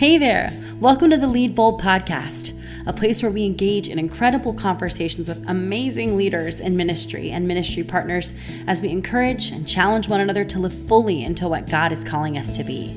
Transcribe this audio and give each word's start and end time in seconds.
Hey 0.00 0.16
there! 0.16 0.50
Welcome 0.80 1.10
to 1.10 1.18
the 1.18 1.26
Lead 1.26 1.54
Bold 1.54 1.78
podcast, 1.78 2.58
a 2.86 2.92
place 2.94 3.22
where 3.22 3.30
we 3.30 3.44
engage 3.44 3.86
in 3.86 3.98
incredible 3.98 4.54
conversations 4.54 5.28
with 5.28 5.46
amazing 5.46 6.16
leaders 6.16 6.58
in 6.58 6.74
ministry 6.74 7.30
and 7.30 7.46
ministry 7.46 7.84
partners 7.84 8.32
as 8.66 8.80
we 8.80 8.88
encourage 8.88 9.50
and 9.50 9.68
challenge 9.68 10.08
one 10.08 10.22
another 10.22 10.42
to 10.46 10.58
live 10.58 10.72
fully 10.72 11.22
into 11.22 11.46
what 11.48 11.68
God 11.68 11.92
is 11.92 12.02
calling 12.02 12.38
us 12.38 12.56
to 12.56 12.64
be. 12.64 12.94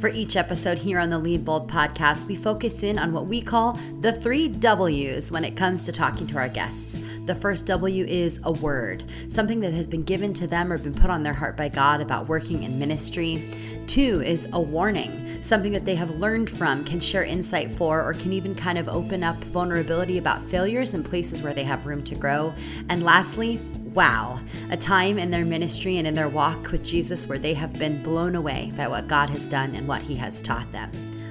For 0.00 0.08
each 0.08 0.34
episode 0.34 0.78
here 0.78 0.98
on 0.98 1.10
the 1.10 1.18
Lead 1.18 1.44
Bold 1.44 1.70
podcast, 1.70 2.24
we 2.24 2.34
focus 2.34 2.82
in 2.82 2.98
on 2.98 3.12
what 3.12 3.26
we 3.26 3.42
call 3.42 3.74
the 4.00 4.12
three 4.12 4.48
W's 4.48 5.30
when 5.30 5.44
it 5.44 5.58
comes 5.58 5.84
to 5.84 5.92
talking 5.92 6.26
to 6.28 6.38
our 6.38 6.48
guests. 6.48 7.02
The 7.26 7.34
first 7.34 7.66
W 7.66 8.06
is 8.06 8.40
a 8.44 8.52
word, 8.52 9.04
something 9.28 9.60
that 9.60 9.74
has 9.74 9.86
been 9.86 10.04
given 10.04 10.32
to 10.34 10.46
them 10.46 10.72
or 10.72 10.78
been 10.78 10.94
put 10.94 11.10
on 11.10 11.22
their 11.22 11.34
heart 11.34 11.56
by 11.56 11.68
God 11.68 12.00
about 12.00 12.28
working 12.28 12.62
in 12.62 12.78
ministry. 12.78 13.50
Two 13.86 14.20
is 14.20 14.48
a 14.52 14.60
warning, 14.60 15.42
something 15.42 15.72
that 15.72 15.84
they 15.84 15.94
have 15.94 16.10
learned 16.18 16.50
from, 16.50 16.84
can 16.84 16.98
share 16.98 17.22
insight 17.22 17.70
for, 17.70 18.02
or 18.02 18.14
can 18.14 18.32
even 18.32 18.54
kind 18.54 18.78
of 18.78 18.88
open 18.88 19.22
up 19.22 19.36
vulnerability 19.44 20.18
about 20.18 20.42
failures 20.42 20.92
and 20.92 21.04
places 21.04 21.40
where 21.40 21.54
they 21.54 21.62
have 21.62 21.86
room 21.86 22.02
to 22.04 22.16
grow. 22.16 22.52
And 22.88 23.04
lastly, 23.04 23.58
wow, 23.94 24.40
a 24.70 24.76
time 24.76 25.18
in 25.18 25.30
their 25.30 25.44
ministry 25.44 25.98
and 25.98 26.06
in 26.06 26.14
their 26.14 26.28
walk 26.28 26.72
with 26.72 26.84
Jesus 26.84 27.28
where 27.28 27.38
they 27.38 27.54
have 27.54 27.78
been 27.78 28.02
blown 28.02 28.34
away 28.34 28.72
by 28.76 28.88
what 28.88 29.08
God 29.08 29.30
has 29.30 29.46
done 29.46 29.74
and 29.74 29.86
what 29.86 30.02
He 30.02 30.16
has 30.16 30.42
taught 30.42 30.70
them. 30.72 30.90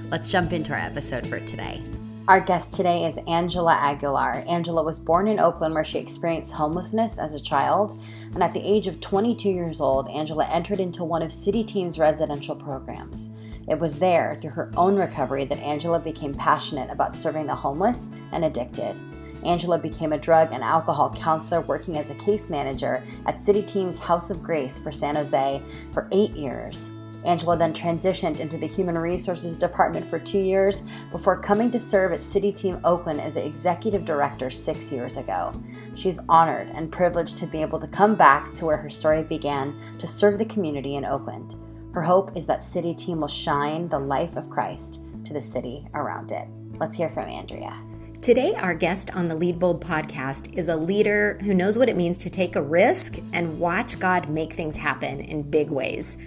Let's 0.10 0.32
jump 0.32 0.54
into 0.54 0.72
our 0.72 0.80
episode 0.80 1.28
for 1.28 1.40
today. 1.42 1.84
Our 2.28 2.42
guest 2.42 2.74
today 2.74 3.06
is 3.06 3.20
Angela 3.28 3.74
Aguilar. 3.74 4.44
Angela 4.48 4.82
was 4.82 4.98
born 4.98 5.28
in 5.28 5.40
Oakland 5.40 5.76
where 5.76 5.86
she 5.86 6.00
experienced 6.00 6.54
homelessness 6.54 7.20
as 7.20 7.36
a 7.36 7.40
child. 7.40 8.02
And 8.34 8.42
at 8.42 8.52
the 8.52 8.68
age 8.68 8.88
of 8.88 9.00
22 9.00 9.48
years 9.48 9.80
old, 9.80 10.10
Angela 10.10 10.48
entered 10.48 10.80
into 10.80 11.04
one 11.04 11.22
of 11.22 11.32
City 11.32 11.64
Team's 11.64 12.00
residential 12.00 12.56
programs. 12.56 13.30
It 13.68 13.78
was 13.78 14.00
there, 14.00 14.40
through 14.42 14.50
her 14.52 14.72
own 14.76 14.96
recovery, 14.96 15.46
that 15.46 15.60
Angela 15.60 16.00
became 16.00 16.34
passionate 16.34 16.90
about 16.90 17.14
serving 17.14 17.46
the 17.46 17.54
homeless 17.54 18.10
and 18.32 18.44
addicted. 18.44 19.00
Angela 19.44 19.78
became 19.78 20.12
a 20.12 20.18
drug 20.18 20.52
and 20.52 20.64
alcohol 20.64 21.14
counselor 21.14 21.62
working 21.62 21.96
as 21.96 22.10
a 22.10 22.16
case 22.16 22.50
manager 22.50 23.04
at 23.28 23.38
City 23.38 23.62
Team's 23.62 24.00
House 24.00 24.32
of 24.32 24.42
Grace 24.42 24.80
for 24.80 24.92
San 24.92 25.16
Jose 25.16 25.62
for 25.94 26.08
eight 26.12 26.32
years. 26.32 26.90
Angela 27.26 27.58
then 27.58 27.74
transitioned 27.74 28.40
into 28.40 28.58
the 28.58 28.68
Human 28.68 28.98
Resources 28.98 29.58
Department 29.58 30.10
for 30.10 30.20
two 30.20 30.40
years 30.40 30.84
before 31.12 31.40
coming 31.40 31.72
to 31.72 31.80
serve 31.80 32.14
at 32.14 32.24
City 32.24 32.52
Team 32.52 32.80
Oakland 32.84 33.20
as 33.20 33.34
the 33.34 33.46
Executive 33.46 34.06
Director 34.06 34.50
six 34.50 34.92
years 34.92 35.18
ago. 35.18 35.54
She's 35.96 36.20
honored 36.30 36.70
and 36.70 36.92
privileged 36.92 37.38
to 37.38 37.48
be 37.48 37.62
able 37.62 37.80
to 37.80 37.88
come 37.88 38.16
back 38.16 38.54
to 38.56 38.66
where 38.66 38.78
her 38.78 38.90
story 38.90 39.24
began 39.24 39.76
to 40.00 40.08
serve 40.08 40.38
the 40.38 40.46
community 40.46 40.96
in 40.96 41.06
Oakland. 41.06 41.56
Her 41.94 42.04
hope 42.04 42.36
is 42.36 42.46
that 42.46 42.64
City 42.64 42.94
Team 42.94 43.22
will 43.22 43.28
shine 43.28 43.88
the 43.88 44.00
life 44.00 44.36
of 44.36 44.50
Christ 44.50 45.00
to 45.24 45.34
the 45.34 45.42
city 45.42 45.88
around 45.94 46.32
it. 46.32 46.48
Let's 46.80 46.98
hear 46.98 47.10
from 47.10 47.30
Andrea. 47.30 47.82
Today, 48.22 48.56
our 48.56 48.74
guest 48.74 49.12
on 49.16 49.28
the 49.28 49.36
Lead 49.36 49.60
Bold 49.60 49.86
podcast 49.86 50.58
is 50.58 50.68
a 50.68 50.76
leader 50.76 51.38
who 51.44 51.54
knows 51.54 51.78
what 51.78 51.90
it 51.90 51.96
means 51.96 52.18
to 52.18 52.30
take 52.30 52.56
a 52.56 52.62
risk 52.62 53.20
and 53.34 53.60
watch 53.60 54.00
God 54.00 54.30
make 54.30 54.54
things 54.54 54.76
happen 54.76 55.22
in 55.22 55.44
big 55.44 55.70
ways. 55.70 56.18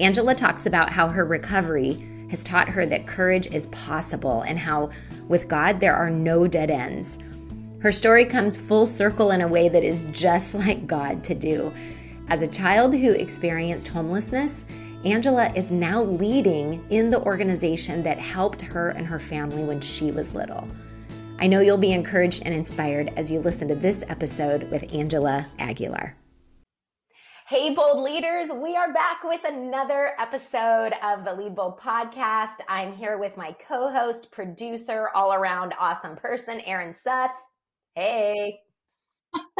Angela 0.00 0.34
talks 0.34 0.66
about 0.66 0.90
how 0.90 1.08
her 1.08 1.24
recovery 1.24 2.06
has 2.30 2.42
taught 2.42 2.68
her 2.68 2.86
that 2.86 3.06
courage 3.06 3.46
is 3.46 3.66
possible 3.68 4.42
and 4.42 4.58
how, 4.58 4.90
with 5.28 5.48
God, 5.48 5.80
there 5.80 5.94
are 5.94 6.10
no 6.10 6.46
dead 6.46 6.70
ends. 6.70 7.18
Her 7.80 7.92
story 7.92 8.24
comes 8.24 8.56
full 8.56 8.86
circle 8.86 9.32
in 9.32 9.40
a 9.40 9.48
way 9.48 9.68
that 9.68 9.84
is 9.84 10.04
just 10.12 10.54
like 10.54 10.86
God 10.86 11.22
to 11.24 11.34
do. 11.34 11.72
As 12.28 12.40
a 12.40 12.46
child 12.46 12.94
who 12.94 13.10
experienced 13.10 13.88
homelessness, 13.88 14.64
Angela 15.04 15.52
is 15.54 15.70
now 15.70 16.02
leading 16.02 16.84
in 16.88 17.10
the 17.10 17.20
organization 17.20 18.02
that 18.04 18.18
helped 18.18 18.62
her 18.62 18.90
and 18.90 19.06
her 19.06 19.18
family 19.18 19.64
when 19.64 19.80
she 19.80 20.12
was 20.12 20.34
little. 20.34 20.66
I 21.40 21.48
know 21.48 21.60
you'll 21.60 21.76
be 21.76 21.92
encouraged 21.92 22.42
and 22.44 22.54
inspired 22.54 23.12
as 23.16 23.30
you 23.30 23.40
listen 23.40 23.66
to 23.68 23.74
this 23.74 24.04
episode 24.08 24.70
with 24.70 24.94
Angela 24.94 25.44
Aguilar. 25.58 26.14
Hey, 27.52 27.74
bold 27.74 28.02
leaders, 28.02 28.48
we 28.48 28.76
are 28.76 28.94
back 28.94 29.24
with 29.24 29.44
another 29.44 30.12
episode 30.18 30.94
of 31.04 31.22
the 31.26 31.34
Lead 31.34 31.54
Bold 31.54 31.78
podcast. 31.78 32.54
I'm 32.66 32.94
here 32.94 33.18
with 33.18 33.36
my 33.36 33.54
co 33.68 33.90
host, 33.90 34.30
producer, 34.30 35.10
all 35.14 35.34
around 35.34 35.74
awesome 35.78 36.16
person, 36.16 36.62
Aaron 36.62 36.94
Seth. 37.04 37.34
Hey. 37.94 38.60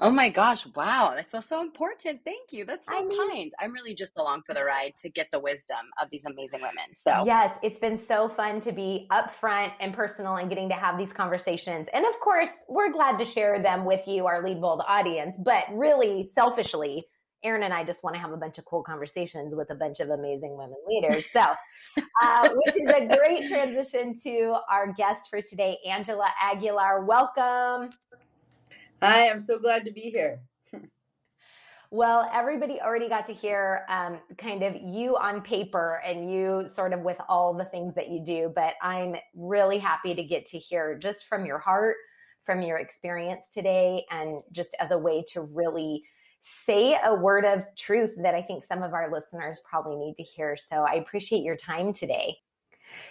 oh 0.00 0.10
my 0.10 0.30
gosh, 0.30 0.66
wow. 0.74 1.14
I 1.18 1.22
feel 1.22 1.42
so 1.42 1.60
important. 1.60 2.20
Thank 2.24 2.50
you. 2.52 2.64
That's 2.64 2.88
so 2.88 2.96
I 2.96 3.04
mean, 3.04 3.30
kind. 3.30 3.52
I'm 3.60 3.72
really 3.72 3.94
just 3.94 4.16
along 4.16 4.44
for 4.46 4.54
the 4.54 4.64
ride 4.64 4.94
to 5.02 5.10
get 5.10 5.30
the 5.30 5.38
wisdom 5.38 5.84
of 6.00 6.08
these 6.10 6.24
amazing 6.24 6.62
women. 6.62 6.96
So, 6.96 7.24
yes, 7.26 7.54
it's 7.62 7.78
been 7.78 7.98
so 7.98 8.30
fun 8.30 8.62
to 8.62 8.72
be 8.72 9.06
upfront 9.12 9.72
and 9.80 9.92
personal 9.92 10.36
and 10.36 10.48
getting 10.48 10.70
to 10.70 10.74
have 10.74 10.96
these 10.96 11.12
conversations. 11.12 11.88
And 11.92 12.06
of 12.06 12.18
course, 12.20 12.52
we're 12.70 12.90
glad 12.90 13.18
to 13.18 13.26
share 13.26 13.62
them 13.62 13.84
with 13.84 14.08
you, 14.08 14.26
our 14.26 14.42
Lead 14.42 14.62
Bold 14.62 14.80
audience, 14.88 15.36
but 15.38 15.64
really 15.70 16.30
selfishly, 16.34 17.04
Aaron 17.44 17.62
and 17.62 17.72
I 17.72 17.84
just 17.84 18.02
want 18.02 18.16
to 18.16 18.20
have 18.20 18.32
a 18.32 18.36
bunch 18.36 18.58
of 18.58 18.64
cool 18.64 18.82
conversations 18.82 19.54
with 19.54 19.70
a 19.70 19.74
bunch 19.74 20.00
of 20.00 20.10
amazing 20.10 20.56
women 20.56 20.76
leaders. 20.88 21.26
So, 21.30 21.40
uh, 22.22 22.48
which 22.52 22.76
is 22.76 22.88
a 22.88 23.06
great 23.06 23.48
transition 23.48 24.16
to 24.24 24.56
our 24.68 24.92
guest 24.92 25.28
for 25.30 25.40
today, 25.40 25.78
Angela 25.86 26.28
Aguilar. 26.42 27.04
Welcome. 27.04 27.90
Hi, 29.00 29.30
I'm 29.30 29.40
so 29.40 29.60
glad 29.60 29.84
to 29.84 29.92
be 29.92 30.00
here. 30.00 30.40
well, 31.92 32.28
everybody 32.34 32.80
already 32.80 33.08
got 33.08 33.24
to 33.26 33.32
hear 33.32 33.82
um, 33.88 34.18
kind 34.36 34.64
of 34.64 34.74
you 34.82 35.16
on 35.16 35.40
paper 35.40 36.02
and 36.04 36.32
you 36.32 36.66
sort 36.66 36.92
of 36.92 37.00
with 37.02 37.18
all 37.28 37.54
the 37.54 37.66
things 37.66 37.94
that 37.94 38.08
you 38.08 38.20
do, 38.24 38.52
but 38.52 38.74
I'm 38.82 39.14
really 39.36 39.78
happy 39.78 40.12
to 40.16 40.24
get 40.24 40.44
to 40.46 40.58
hear 40.58 40.98
just 40.98 41.26
from 41.26 41.46
your 41.46 41.58
heart, 41.58 41.94
from 42.44 42.62
your 42.62 42.78
experience 42.78 43.52
today, 43.54 44.04
and 44.10 44.42
just 44.50 44.74
as 44.80 44.90
a 44.90 44.98
way 44.98 45.22
to 45.34 45.42
really 45.42 46.02
say 46.40 46.96
a 47.04 47.14
word 47.14 47.44
of 47.44 47.64
truth 47.76 48.14
that 48.22 48.34
I 48.34 48.42
think 48.42 48.64
some 48.64 48.82
of 48.82 48.92
our 48.92 49.10
listeners 49.12 49.60
probably 49.68 49.96
need 49.96 50.16
to 50.16 50.22
hear. 50.22 50.56
So 50.56 50.84
I 50.88 50.94
appreciate 50.94 51.42
your 51.42 51.56
time 51.56 51.92
today. 51.92 52.36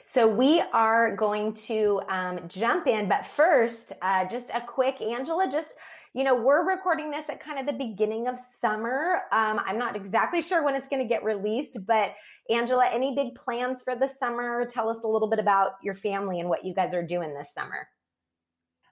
So 0.03 0.27
we 0.27 0.61
are 0.73 1.15
going 1.15 1.53
to 1.53 2.01
um, 2.09 2.39
jump 2.47 2.87
in, 2.87 3.07
but 3.07 3.27
first, 3.27 3.93
uh, 4.01 4.25
just 4.25 4.49
a 4.53 4.61
quick, 4.61 5.01
Angela, 5.01 5.47
just 5.51 5.67
you 6.13 6.23
know, 6.23 6.33
we're 6.33 6.67
recording 6.67 7.11
this 7.11 7.29
at 7.29 7.39
kind 7.39 7.59
of 7.59 7.67
the 7.67 7.73
beginning 7.73 8.27
of 8.27 8.39
summer. 8.39 9.21
Um, 9.31 9.59
I'm 9.63 9.77
not 9.77 9.95
exactly 9.95 10.41
sure 10.41 10.63
when 10.63 10.73
it's 10.73 10.87
going 10.87 11.01
to 11.01 11.07
get 11.07 11.23
released, 11.23 11.77
but 11.85 12.15
Angela, 12.49 12.87
any 12.87 13.13
big 13.13 13.35
plans 13.35 13.83
for 13.83 13.95
the 13.95 14.07
summer? 14.07 14.65
Tell 14.65 14.89
us 14.89 15.03
a 15.03 15.07
little 15.07 15.29
bit 15.29 15.37
about 15.37 15.73
your 15.83 15.93
family 15.93 16.39
and 16.39 16.49
what 16.49 16.65
you 16.65 16.73
guys 16.73 16.95
are 16.95 17.03
doing 17.03 17.35
this 17.35 17.53
summer. 17.53 17.87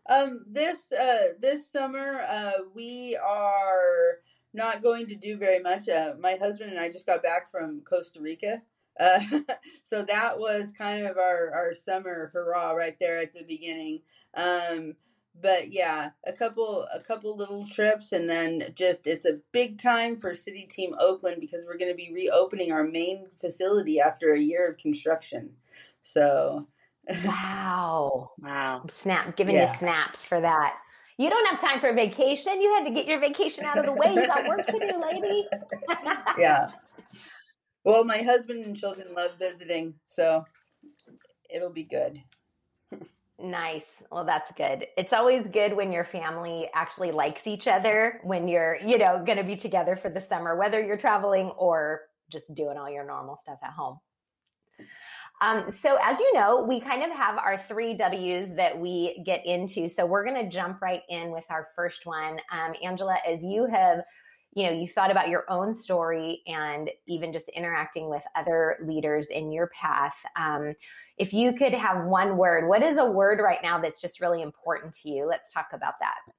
Um, 0.08 0.46
this 0.48 0.92
uh, 0.92 1.30
this 1.40 1.72
summer, 1.72 2.24
uh, 2.30 2.52
we 2.76 3.18
are 3.18 4.20
not 4.56 4.82
going 4.82 5.08
to 5.08 5.16
do 5.16 5.38
very 5.38 5.60
much. 5.60 5.88
Uh, 5.90 6.14
my 6.20 6.36
husband 6.36 6.72
and 6.72 6.80
I 6.80 6.90
just 6.90 7.06
got 7.06 7.24
back 7.24 7.52
from 7.52 7.82
Costa 7.82 8.22
Rica. 8.22 8.62
Uh, 9.00 9.20
so 9.84 10.04
that 10.04 10.40
was 10.40 10.72
kind 10.72 11.06
of 11.06 11.18
our, 11.18 11.52
our 11.54 11.74
summer 11.74 12.32
hurrah 12.34 12.72
right 12.72 12.98
there 13.00 13.18
at 13.18 13.34
the 13.34 13.44
beginning. 13.44 14.02
Um, 14.34 14.96
but 15.42 15.72
yeah, 15.72 16.12
a 16.26 16.32
couple 16.32 16.88
a 16.94 17.00
couple 17.00 17.36
little 17.36 17.68
trips 17.68 18.12
and 18.12 18.30
then 18.30 18.74
just 18.74 19.06
it's 19.06 19.26
a 19.26 19.42
big 19.52 19.82
time 19.82 20.16
for 20.16 20.34
City 20.34 20.66
Team 20.66 20.96
Oakland 20.98 21.38
because 21.42 21.66
we're 21.66 21.78
going 21.78 21.92
to 21.92 21.98
be 21.98 22.14
reopening 22.14 22.72
our 22.72 22.84
main 22.84 23.28
facility 23.42 24.00
after 24.00 24.34
a 24.34 24.40
year 24.40 24.70
of 24.70 24.78
construction. 24.78 25.52
So 26.02 26.68
wow. 27.26 28.32
wow. 28.40 28.86
Snap 28.90 29.36
giving 29.36 29.56
yeah. 29.56 29.72
you 29.72 29.78
snaps 29.78 30.26
for 30.26 30.40
that. 30.40 30.78
You 31.18 31.30
don't 31.30 31.46
have 31.48 31.62
time 31.62 31.80
for 31.80 31.90
a 31.90 31.94
vacation. 31.94 32.62
You 32.62 32.74
had 32.74 32.86
to 32.86 32.92
get 32.92 33.06
your 33.06 33.20
vacation 33.20 33.64
out 33.64 33.78
of 33.78 33.86
the 33.86 33.94
way. 33.94 34.14
You 34.14 34.26
got 34.26 34.48
work 34.48 34.66
to 34.66 34.80
do, 34.80 35.02
lady. 35.02 35.48
yeah. 36.38 36.68
Well, 37.86 38.04
my 38.04 38.18
husband 38.18 38.66
and 38.66 38.76
children 38.76 39.08
love 39.16 39.32
visiting, 39.40 39.94
so 40.08 40.44
it'll 41.50 41.70
be 41.72 41.84
good. 41.84 42.22
Nice. 43.40 43.86
Well, 44.12 44.26
that's 44.26 44.52
good. 44.58 44.88
It's 44.98 45.14
always 45.14 45.48
good 45.48 45.74
when 45.74 45.92
your 45.92 46.06
family 46.06 46.70
actually 46.74 47.12
likes 47.12 47.48
each 47.48 47.68
other 47.68 48.20
when 48.24 48.48
you're, 48.48 48.78
you 48.86 48.98
know, 48.98 49.22
going 49.26 49.38
to 49.38 49.44
be 49.44 49.56
together 49.56 49.96
for 49.96 50.10
the 50.10 50.22
summer, 50.22 50.56
whether 50.56 50.82
you're 50.82 50.98
traveling 50.98 51.48
or 51.58 52.02
just 52.30 52.54
doing 52.56 52.78
all 52.78 52.90
your 52.90 53.06
normal 53.06 53.38
stuff 53.38 53.60
at 53.64 53.72
home. 53.72 54.00
Um, 55.42 55.70
so, 55.70 55.98
as 56.02 56.20
you 56.20 56.34
know, 56.34 56.64
we 56.68 56.80
kind 56.80 57.04
of 57.04 57.12
have 57.12 57.38
our 57.38 57.58
three 57.68 57.96
W's 57.96 58.56
that 58.56 58.80
we 58.80 59.22
get 59.26 59.46
into. 59.46 59.90
So, 59.90 60.06
we're 60.06 60.24
going 60.24 60.42
to 60.42 60.50
jump 60.50 60.82
right 60.82 61.02
in 61.10 61.32
with 61.32 61.44
our 61.50 61.68
first 61.76 62.06
one. 62.06 62.40
Um, 62.52 62.74
Angela, 62.82 63.18
as 63.28 63.44
you 63.44 63.66
have, 63.66 64.00
you 64.54 64.64
know, 64.64 64.72
you 64.72 64.88
thought 64.88 65.12
about 65.12 65.28
your 65.28 65.44
own 65.50 65.76
story 65.76 66.42
and 66.48 66.90
even 67.08 67.34
just 67.34 67.50
interacting 67.50 68.10
with 68.10 68.24
other 68.36 68.78
leaders 68.86 69.28
in 69.28 69.52
your 69.52 69.68
path. 69.68 70.16
Um, 70.38 70.74
if 71.18 71.34
you 71.34 71.54
could 71.54 71.74
have 71.74 72.06
one 72.06 72.38
word, 72.38 72.70
what 72.70 72.82
is 72.82 72.98
a 72.98 73.06
word 73.06 73.40
right 73.40 73.60
now 73.62 73.80
that's 73.80 74.02
just 74.02 74.22
really 74.22 74.42
important 74.42 74.94
to 75.02 75.10
you? 75.10 75.28
Let's 75.28 75.52
talk 75.52 75.68
about 75.74 75.96
that. 76.00 76.34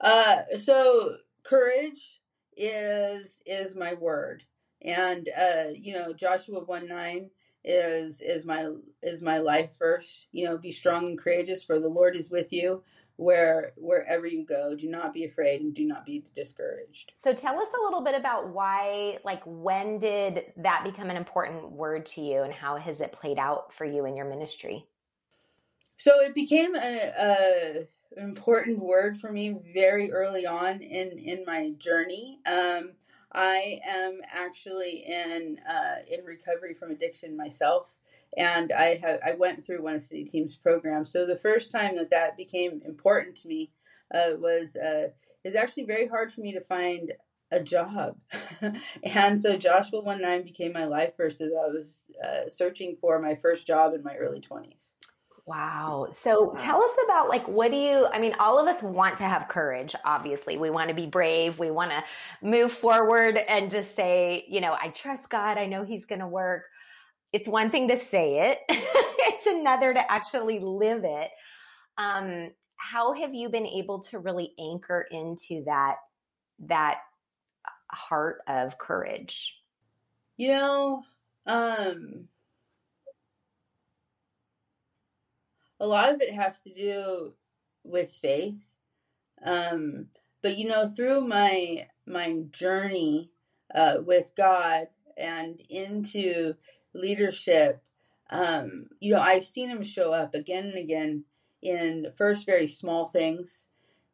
Uh, 0.00 0.56
so, 0.56 1.16
courage 1.42 2.20
is 2.56 3.40
is 3.44 3.74
my 3.74 3.94
word, 3.94 4.44
and 4.82 5.28
uh, 5.36 5.70
you 5.74 5.94
know, 5.94 6.12
Joshua 6.12 6.62
one 6.64 6.86
nine 6.86 7.30
is 7.64 8.20
is 8.20 8.44
my 8.44 8.74
is 9.02 9.22
my 9.22 9.38
life 9.38 9.70
verse. 9.78 10.26
You 10.32 10.44
know, 10.44 10.58
be 10.58 10.72
strong 10.72 11.06
and 11.06 11.18
courageous, 11.18 11.64
for 11.64 11.78
the 11.78 11.88
Lord 11.88 12.16
is 12.16 12.30
with 12.30 12.52
you 12.52 12.82
where 13.16 13.72
wherever 13.76 14.26
you 14.26 14.44
go. 14.44 14.74
Do 14.74 14.88
not 14.88 15.12
be 15.12 15.24
afraid 15.24 15.60
and 15.60 15.74
do 15.74 15.84
not 15.84 16.06
be 16.06 16.24
discouraged. 16.34 17.12
So 17.22 17.34
tell 17.34 17.58
us 17.58 17.68
a 17.78 17.84
little 17.84 18.02
bit 18.02 18.14
about 18.14 18.48
why, 18.48 19.18
like, 19.24 19.42
when 19.44 19.98
did 19.98 20.52
that 20.56 20.84
become 20.84 21.10
an 21.10 21.16
important 21.16 21.70
word 21.70 22.06
to 22.06 22.22
you, 22.22 22.42
and 22.42 22.52
how 22.52 22.76
has 22.76 23.00
it 23.00 23.12
played 23.12 23.38
out 23.38 23.74
for 23.74 23.84
you 23.84 24.06
in 24.06 24.16
your 24.16 24.28
ministry? 24.28 24.86
So 25.98 26.12
it 26.20 26.34
became 26.34 26.74
a, 26.74 27.12
a 27.18 27.86
important 28.16 28.78
word 28.78 29.18
for 29.18 29.30
me 29.30 29.54
very 29.74 30.10
early 30.10 30.46
on 30.46 30.80
in 30.80 31.18
in 31.18 31.44
my 31.46 31.72
journey. 31.76 32.38
Um, 32.46 32.92
I 33.32 33.80
am 33.86 34.20
actually 34.28 35.04
in 35.06 35.58
uh, 35.68 35.96
in 36.10 36.24
recovery 36.24 36.74
from 36.74 36.90
addiction 36.90 37.36
myself, 37.36 37.96
and 38.36 38.72
I 38.72 39.00
have 39.02 39.20
I 39.24 39.34
went 39.34 39.64
through 39.64 39.82
one 39.82 39.94
of 39.94 40.02
City 40.02 40.24
Team's 40.24 40.56
programs. 40.56 41.12
So 41.12 41.26
the 41.26 41.36
first 41.36 41.70
time 41.70 41.94
that 41.96 42.10
that 42.10 42.36
became 42.36 42.82
important 42.84 43.36
to 43.38 43.48
me 43.48 43.70
uh, 44.12 44.32
was 44.38 44.76
uh, 44.76 45.08
is 45.44 45.54
actually 45.54 45.84
very 45.84 46.06
hard 46.08 46.32
for 46.32 46.40
me 46.40 46.52
to 46.52 46.60
find 46.60 47.12
a 47.52 47.60
job, 47.60 48.16
and 49.02 49.40
so 49.40 49.56
Joshua 49.56 50.00
one 50.00 50.20
nine 50.22 50.42
became 50.44 50.72
my 50.72 50.84
life 50.84 51.16
verse 51.16 51.34
as 51.34 51.50
I 51.52 51.68
was 51.68 52.00
uh, 52.24 52.48
searching 52.48 52.96
for 53.00 53.20
my 53.20 53.34
first 53.34 53.66
job 53.66 53.94
in 53.94 54.02
my 54.02 54.14
early 54.16 54.40
twenties. 54.40 54.90
Wow. 55.50 56.06
So 56.12 56.54
tell 56.58 56.80
us 56.80 56.92
about 57.04 57.28
like 57.28 57.48
what 57.48 57.72
do 57.72 57.76
you 57.76 58.06
I 58.06 58.20
mean 58.20 58.36
all 58.38 58.60
of 58.60 58.68
us 58.72 58.80
want 58.84 59.18
to 59.18 59.24
have 59.24 59.48
courage 59.48 59.96
obviously. 60.04 60.56
We 60.56 60.70
want 60.70 60.90
to 60.90 60.94
be 60.94 61.06
brave, 61.06 61.58
we 61.58 61.72
want 61.72 61.90
to 61.90 62.04
move 62.40 62.70
forward 62.70 63.36
and 63.36 63.68
just 63.68 63.96
say, 63.96 64.44
you 64.48 64.60
know, 64.60 64.76
I 64.80 64.90
trust 64.90 65.28
God, 65.28 65.58
I 65.58 65.66
know 65.66 65.82
he's 65.82 66.06
going 66.06 66.20
to 66.20 66.28
work. 66.28 66.66
It's 67.32 67.48
one 67.48 67.72
thing 67.72 67.88
to 67.88 67.96
say 67.96 68.52
it. 68.52 68.58
it's 68.68 69.46
another 69.46 69.92
to 69.92 70.12
actually 70.12 70.60
live 70.60 71.02
it. 71.02 71.30
Um 71.98 72.52
how 72.76 73.12
have 73.14 73.34
you 73.34 73.48
been 73.48 73.66
able 73.66 74.02
to 74.04 74.20
really 74.20 74.52
anchor 74.56 75.04
into 75.10 75.64
that 75.64 75.96
that 76.60 76.98
heart 77.90 78.38
of 78.46 78.78
courage? 78.78 79.56
You 80.36 80.50
know, 80.50 81.02
um 81.46 82.28
a 85.80 85.86
lot 85.86 86.12
of 86.12 86.20
it 86.20 86.32
has 86.32 86.60
to 86.60 86.72
do 86.72 87.34
with 87.82 88.10
faith. 88.10 88.66
Um, 89.44 90.08
but 90.42 90.58
you 90.58 90.68
know, 90.68 90.88
through 90.88 91.22
my 91.22 91.86
my 92.06 92.42
journey 92.50 93.30
uh, 93.74 93.98
with 94.04 94.32
God 94.36 94.88
and 95.16 95.60
into 95.68 96.54
leadership, 96.92 97.82
um, 98.30 98.88
you 99.00 99.12
know, 99.12 99.20
I've 99.20 99.44
seen 99.44 99.70
Him 99.70 99.82
show 99.82 100.12
up 100.12 100.34
again 100.34 100.66
and 100.66 100.78
again 100.78 101.24
in 101.62 102.12
first 102.16 102.46
very 102.46 102.66
small 102.66 103.08
things, 103.08 103.66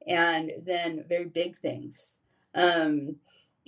and 0.07 0.53
then 0.65 1.05
very 1.09 1.27
big 1.27 1.57
things. 1.57 2.15
Um, 2.55 3.17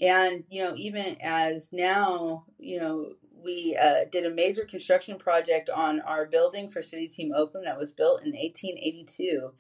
and 0.01 0.45
you 0.49 0.63
know, 0.65 0.75
even 0.77 1.17
as 1.21 1.73
now, 1.73 2.45
you 2.59 2.81
know, 2.81 3.13
we 3.43 3.79
uh, 3.81 4.05
did 4.11 4.27
a 4.27 4.31
major 4.31 4.65
construction 4.65 5.19
project 5.19 5.71
on 5.71 6.01
our 6.01 6.27
building 6.27 6.69
for 6.69 6.83
City 6.83 7.09
Team 7.09 7.33
Oakland 7.35 7.67
that 7.67 7.79
was 7.79 7.93
built 7.93 8.23
in 8.23 8.33
1882. 8.33 9.53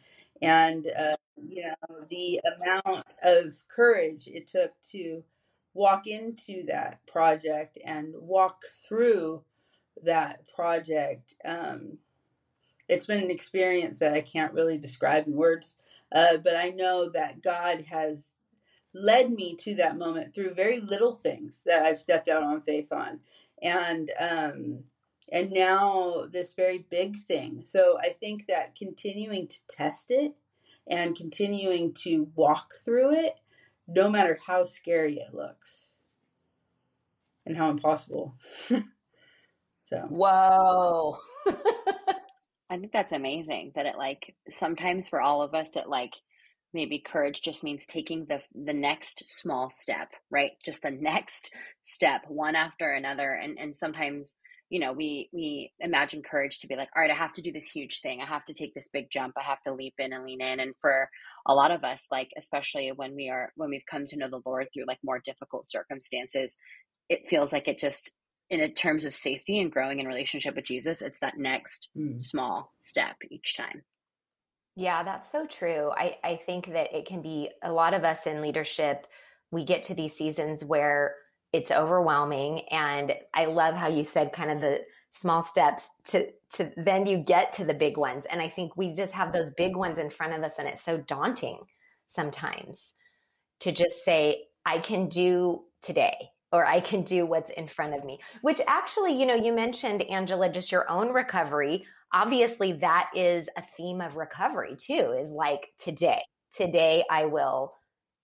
And, 0.42 0.86
uh, 0.98 1.16
you 1.36 1.62
know, 1.62 2.06
the 2.10 2.40
amount 2.56 3.16
of 3.22 3.60
courage 3.68 4.28
it 4.28 4.46
took 4.46 4.72
to 4.92 5.24
walk 5.74 6.06
into 6.06 6.64
that 6.66 7.00
project 7.06 7.78
and 7.84 8.14
walk 8.18 8.62
through 8.86 9.42
that 10.02 10.40
project. 10.54 11.34
Um, 11.44 11.98
it's 12.88 13.06
been 13.06 13.22
an 13.22 13.30
experience 13.30 13.98
that 13.98 14.14
I 14.14 14.20
can't 14.20 14.54
really 14.54 14.78
describe 14.78 15.26
in 15.26 15.34
words, 15.34 15.76
uh, 16.12 16.38
but 16.38 16.56
I 16.56 16.70
know 16.70 17.08
that 17.10 17.42
God 17.42 17.86
has 17.90 18.32
led 18.94 19.30
me 19.30 19.54
to 19.56 19.74
that 19.76 19.98
moment 19.98 20.34
through 20.34 20.54
very 20.54 20.80
little 20.80 21.12
things 21.12 21.62
that 21.66 21.82
I've 21.82 22.00
stepped 22.00 22.28
out 22.28 22.42
on 22.42 22.62
faith 22.62 22.90
on 22.90 23.20
and 23.62 24.10
um 24.20 24.84
and 25.30 25.50
now 25.50 26.26
this 26.32 26.54
very 26.54 26.78
big 26.90 27.16
thing. 27.16 27.62
So 27.64 27.96
i 28.00 28.10
think 28.10 28.46
that 28.46 28.74
continuing 28.74 29.46
to 29.48 29.58
test 29.68 30.10
it 30.10 30.34
and 30.86 31.16
continuing 31.16 31.92
to 31.92 32.30
walk 32.34 32.74
through 32.84 33.12
it 33.12 33.34
no 33.86 34.08
matter 34.08 34.38
how 34.46 34.64
scary 34.64 35.16
it 35.16 35.34
looks 35.34 35.98
and 37.46 37.56
how 37.56 37.70
impossible. 37.70 38.36
So. 39.88 40.00
Whoa. 40.10 41.16
I 42.70 42.76
think 42.76 42.92
that's 42.92 43.12
amazing 43.12 43.72
that 43.74 43.86
it 43.86 43.96
like 43.96 44.34
sometimes 44.50 45.08
for 45.08 45.20
all 45.20 45.40
of 45.40 45.54
us 45.54 45.76
it 45.76 45.88
like 45.88 46.12
maybe 46.74 46.98
courage 46.98 47.40
just 47.42 47.64
means 47.64 47.86
taking 47.86 48.26
the 48.26 48.42
the 48.54 48.74
next 48.74 49.26
small 49.26 49.70
step 49.70 50.10
right? 50.30 50.52
Just 50.64 50.82
the 50.82 50.90
next 51.00 51.54
step 51.84 52.22
one 52.28 52.54
after 52.54 52.90
another. 52.90 53.32
And 53.32 53.58
and 53.58 53.76
sometimes 53.76 54.36
you 54.70 54.80
know 54.80 54.92
we 54.92 55.30
we 55.32 55.72
imagine 55.80 56.22
courage 56.22 56.58
to 56.58 56.66
be 56.66 56.76
like 56.76 56.90
all 56.94 57.02
right 57.02 57.10
i 57.10 57.14
have 57.14 57.32
to 57.32 57.42
do 57.42 57.52
this 57.52 57.66
huge 57.66 58.00
thing. 58.00 58.20
I 58.20 58.26
have 58.26 58.44
to 58.46 58.54
take 58.54 58.74
this 58.74 58.88
big 58.92 59.10
jump. 59.10 59.34
I 59.38 59.42
have 59.42 59.62
to 59.62 59.72
leap 59.72 59.94
in 59.98 60.12
and 60.12 60.24
lean 60.24 60.42
in. 60.42 60.60
And 60.60 60.74
for 60.80 61.08
a 61.46 61.54
lot 61.54 61.70
of 61.70 61.84
us 61.84 62.06
like 62.10 62.30
especially 62.36 62.92
when 62.94 63.14
we 63.14 63.30
are 63.30 63.52
when 63.56 63.70
we've 63.70 63.86
come 63.90 64.06
to 64.06 64.16
know 64.16 64.28
the 64.28 64.42
lord 64.44 64.68
through 64.72 64.84
like 64.86 64.98
more 65.02 65.20
difficult 65.24 65.64
circumstances 65.64 66.58
it 67.08 67.28
feels 67.28 67.52
like 67.52 67.68
it 67.68 67.78
just 67.78 68.12
in 68.50 68.72
terms 68.72 69.04
of 69.04 69.14
safety 69.14 69.60
and 69.60 69.72
growing 69.72 70.00
in 70.00 70.06
relationship 70.06 70.54
with 70.56 70.64
jesus 70.64 71.02
it's 71.02 71.20
that 71.20 71.38
next 71.38 71.90
mm. 71.96 72.20
small 72.20 72.72
step 72.80 73.16
each 73.30 73.56
time 73.56 73.82
yeah, 74.78 75.02
that's 75.02 75.30
so 75.30 75.44
true. 75.44 75.90
I, 75.90 76.18
I 76.22 76.36
think 76.36 76.68
that 76.68 76.96
it 76.96 77.04
can 77.04 77.20
be 77.20 77.50
a 77.64 77.72
lot 77.72 77.94
of 77.94 78.04
us 78.04 78.28
in 78.28 78.40
leadership, 78.40 79.08
we 79.50 79.64
get 79.64 79.82
to 79.84 79.94
these 79.94 80.14
seasons 80.14 80.64
where 80.64 81.16
it's 81.52 81.72
overwhelming. 81.72 82.60
And 82.70 83.12
I 83.34 83.46
love 83.46 83.74
how 83.74 83.88
you 83.88 84.04
said 84.04 84.32
kind 84.32 84.52
of 84.52 84.60
the 84.60 84.82
small 85.12 85.42
steps 85.42 85.88
to 86.04 86.28
to 86.54 86.70
then 86.76 87.06
you 87.06 87.18
get 87.18 87.54
to 87.54 87.64
the 87.64 87.74
big 87.74 87.98
ones. 87.98 88.24
And 88.30 88.40
I 88.40 88.48
think 88.48 88.76
we 88.76 88.92
just 88.92 89.12
have 89.14 89.32
those 89.32 89.50
big 89.50 89.74
ones 89.74 89.98
in 89.98 90.10
front 90.10 90.34
of 90.34 90.44
us 90.44 90.60
and 90.60 90.68
it's 90.68 90.82
so 90.82 90.96
daunting 90.96 91.58
sometimes 92.06 92.94
to 93.60 93.72
just 93.72 94.04
say, 94.04 94.44
I 94.64 94.78
can 94.78 95.08
do 95.08 95.64
today 95.82 96.30
or 96.52 96.64
I 96.64 96.78
can 96.78 97.02
do 97.02 97.26
what's 97.26 97.50
in 97.50 97.66
front 97.66 97.94
of 97.94 98.04
me. 98.04 98.20
Which 98.42 98.60
actually, 98.68 99.18
you 99.18 99.26
know, 99.26 99.34
you 99.34 99.52
mentioned, 99.52 100.02
Angela, 100.02 100.48
just 100.48 100.70
your 100.70 100.88
own 100.88 101.12
recovery 101.12 101.84
obviously 102.12 102.72
that 102.72 103.10
is 103.14 103.48
a 103.56 103.62
theme 103.76 104.00
of 104.00 104.16
recovery 104.16 104.76
too 104.76 105.14
is 105.20 105.30
like 105.30 105.68
today 105.78 106.20
today 106.52 107.04
i 107.10 107.26
will 107.26 107.72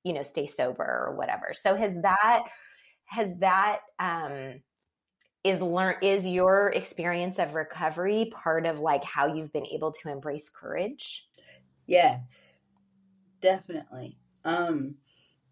you 0.05 0.13
know 0.13 0.23
stay 0.23 0.47
sober 0.47 0.85
or 0.85 1.17
whatever. 1.17 1.53
So 1.55 1.75
has 1.75 1.95
that 2.03 2.45
has 3.07 3.37
that 3.41 3.81
um 3.99 4.61
is 5.43 5.61
learn 5.61 5.97
is 6.03 6.27
your 6.27 6.69
experience 6.69 7.39
of 7.39 7.55
recovery 7.55 8.31
part 8.35 8.67
of 8.67 8.81
like 8.81 9.03
how 9.03 9.35
you've 9.35 9.53
been 9.53 9.67
able 9.67 9.93
to 9.93 10.11
embrace 10.11 10.51
courage? 10.51 11.29
Yes. 11.87 12.59
Definitely. 13.41 14.19
Um 14.45 14.97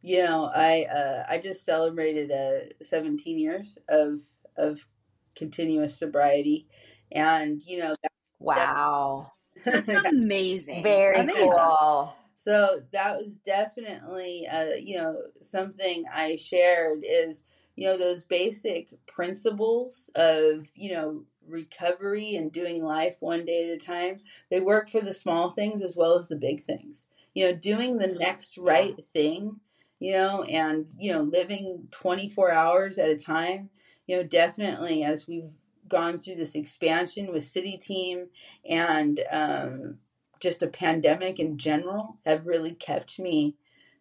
you 0.04 0.18
know 0.23 0.50
i 0.54 0.85
uh 0.85 1.25
i 1.28 1.38
just 1.38 1.64
celebrated 1.64 2.30
uh 2.30 2.73
17 2.83 3.38
years 3.38 3.78
of 3.88 4.21
of 4.57 4.87
continuous 5.35 5.97
sobriety. 5.99 6.68
And 7.11 7.62
you 7.62 7.78
know 7.78 7.97
Wow. 8.42 9.32
That's 9.64 9.92
amazing. 10.04 10.82
Very 10.82 11.20
amazing. 11.20 11.49
cool. 11.49 12.14
So 12.37 12.80
that 12.92 13.18
was 13.18 13.37
definitely, 13.37 14.49
uh, 14.50 14.75
you 14.80 14.96
know, 14.96 15.16
something 15.40 16.04
I 16.12 16.37
shared 16.37 17.04
is, 17.08 17.44
you 17.76 17.87
know, 17.87 17.96
those 17.96 18.25
basic 18.25 18.94
principles 19.06 20.11
of, 20.16 20.66
you 20.75 20.92
know, 20.92 21.25
recovery 21.46 22.34
and 22.34 22.52
doing 22.52 22.82
life 22.82 23.16
one 23.20 23.44
day 23.44 23.68
at 23.70 23.76
a 23.76 23.78
time. 23.78 24.20
They 24.50 24.61
work 24.61 24.90
for 24.90 25.00
the 25.00 25.14
small 25.14 25.50
things 25.50 25.82
as 25.82 25.96
well 25.96 26.16
as 26.18 26.28
the 26.28 26.37
big 26.37 26.62
things. 26.62 27.06
You 27.34 27.46
know, 27.46 27.54
doing 27.54 27.99
the 27.99 28.08
next 28.08 28.58
right 28.58 28.96
thing, 29.14 29.61
you 30.00 30.12
know, 30.12 30.42
and, 30.42 30.87
you 30.99 31.12
know, 31.12 31.22
living 31.22 31.88
24 31.92 32.50
hours 32.52 32.99
at 32.99 33.08
a 33.08 33.16
time, 33.18 33.70
you 34.06 34.16
know, 34.16 34.22
definitely 34.25 35.02
as 35.04 35.26
we've 35.28 35.50
gone 35.92 36.18
through 36.18 36.37
this 36.37 36.54
expansion 36.54 37.30
with 37.30 37.44
City 37.44 37.76
Team 37.76 38.28
and 38.68 39.20
um, 39.30 39.99
just 40.40 40.62
a 40.62 40.66
pandemic 40.66 41.38
in 41.38 41.58
general 41.58 42.18
have 42.25 42.46
really 42.46 42.75
kept 42.75 43.18
me, 43.18 43.56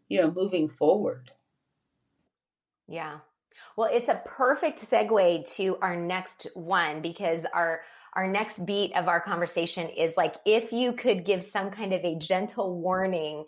you 0.07 0.19
know, 0.19 0.31
moving 0.31 0.69
forward. 0.69 1.31
Yeah. 2.87 3.19
Well, 3.77 3.89
it's 3.91 4.09
a 4.09 4.21
perfect 4.25 4.79
segue 4.79 5.53
to 5.55 5.77
our 5.81 5.95
next 5.95 6.47
one 6.55 7.01
because 7.01 7.45
our 7.53 7.81
our 8.13 8.27
next 8.27 8.65
beat 8.65 8.93
of 8.97 9.07
our 9.07 9.21
conversation 9.21 9.87
is 9.87 10.13
like 10.17 10.35
if 10.45 10.73
you 10.73 10.91
could 10.91 11.23
give 11.23 11.41
some 11.41 11.71
kind 11.71 11.93
of 11.93 12.03
a 12.03 12.17
gentle 12.17 12.81
warning 12.81 13.45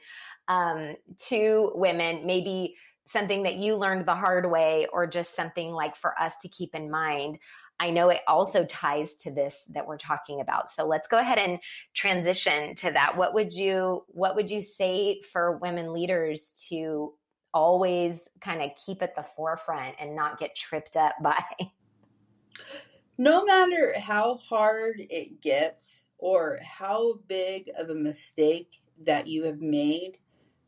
um, 0.47 0.95
to 1.17 1.71
women, 1.75 2.25
maybe 2.25 2.75
something 3.05 3.43
that 3.43 3.55
you 3.55 3.75
learned 3.75 4.05
the 4.05 4.15
hard 4.15 4.49
way 4.49 4.87
or 4.93 5.05
just 5.05 5.35
something 5.35 5.71
like 5.71 5.95
for 5.95 6.19
us 6.19 6.37
to 6.41 6.47
keep 6.47 6.73
in 6.73 6.89
mind 6.89 7.37
I 7.79 7.89
know 7.89 8.09
it 8.09 8.21
also 8.27 8.65
ties 8.65 9.15
to 9.17 9.31
this 9.31 9.65
that 9.73 9.87
we're 9.87 9.97
talking 9.97 10.39
about. 10.39 10.69
So 10.69 10.85
let's 10.87 11.07
go 11.07 11.17
ahead 11.17 11.37
and 11.37 11.59
transition 11.93 12.75
to 12.75 12.91
that. 12.91 13.17
What 13.17 13.33
would 13.33 13.53
you 13.53 14.05
what 14.07 14.35
would 14.35 14.49
you 14.49 14.61
say 14.61 15.21
for 15.21 15.57
women 15.57 15.93
leaders 15.93 16.53
to 16.69 17.13
always 17.53 18.27
kind 18.39 18.61
of 18.61 18.71
keep 18.85 19.01
at 19.01 19.15
the 19.15 19.23
forefront 19.23 19.95
and 19.99 20.15
not 20.15 20.39
get 20.39 20.55
tripped 20.55 20.95
up 20.95 21.15
by? 21.21 21.43
No 23.17 23.45
matter 23.45 23.93
how 23.99 24.37
hard 24.37 24.95
it 24.97 25.39
gets 25.39 26.05
or 26.17 26.59
how 26.63 27.19
big 27.27 27.69
of 27.77 27.89
a 27.89 27.95
mistake 27.95 28.81
that 29.05 29.27
you 29.27 29.43
have 29.43 29.61
made, 29.61 30.17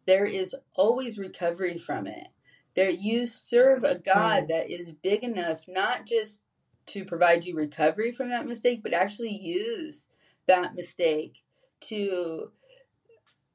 there 0.05 0.25
is 0.25 0.55
always 0.75 1.17
recovery 1.17 1.77
from 1.77 2.05
it. 2.07 2.27
There 2.75 2.89
you 2.89 3.25
serve 3.25 3.83
a 3.83 3.97
God 3.97 4.49
that 4.49 4.69
is 4.69 4.91
big 4.91 5.23
enough 5.23 5.61
not 5.67 6.05
just 6.05 6.41
to 6.87 7.05
provide 7.05 7.45
you 7.45 7.55
recovery 7.55 8.11
from 8.11 8.29
that 8.29 8.45
mistake, 8.45 8.81
but 8.83 8.93
actually 8.93 9.35
use 9.35 10.07
that 10.47 10.75
mistake 10.75 11.43
to 11.81 12.51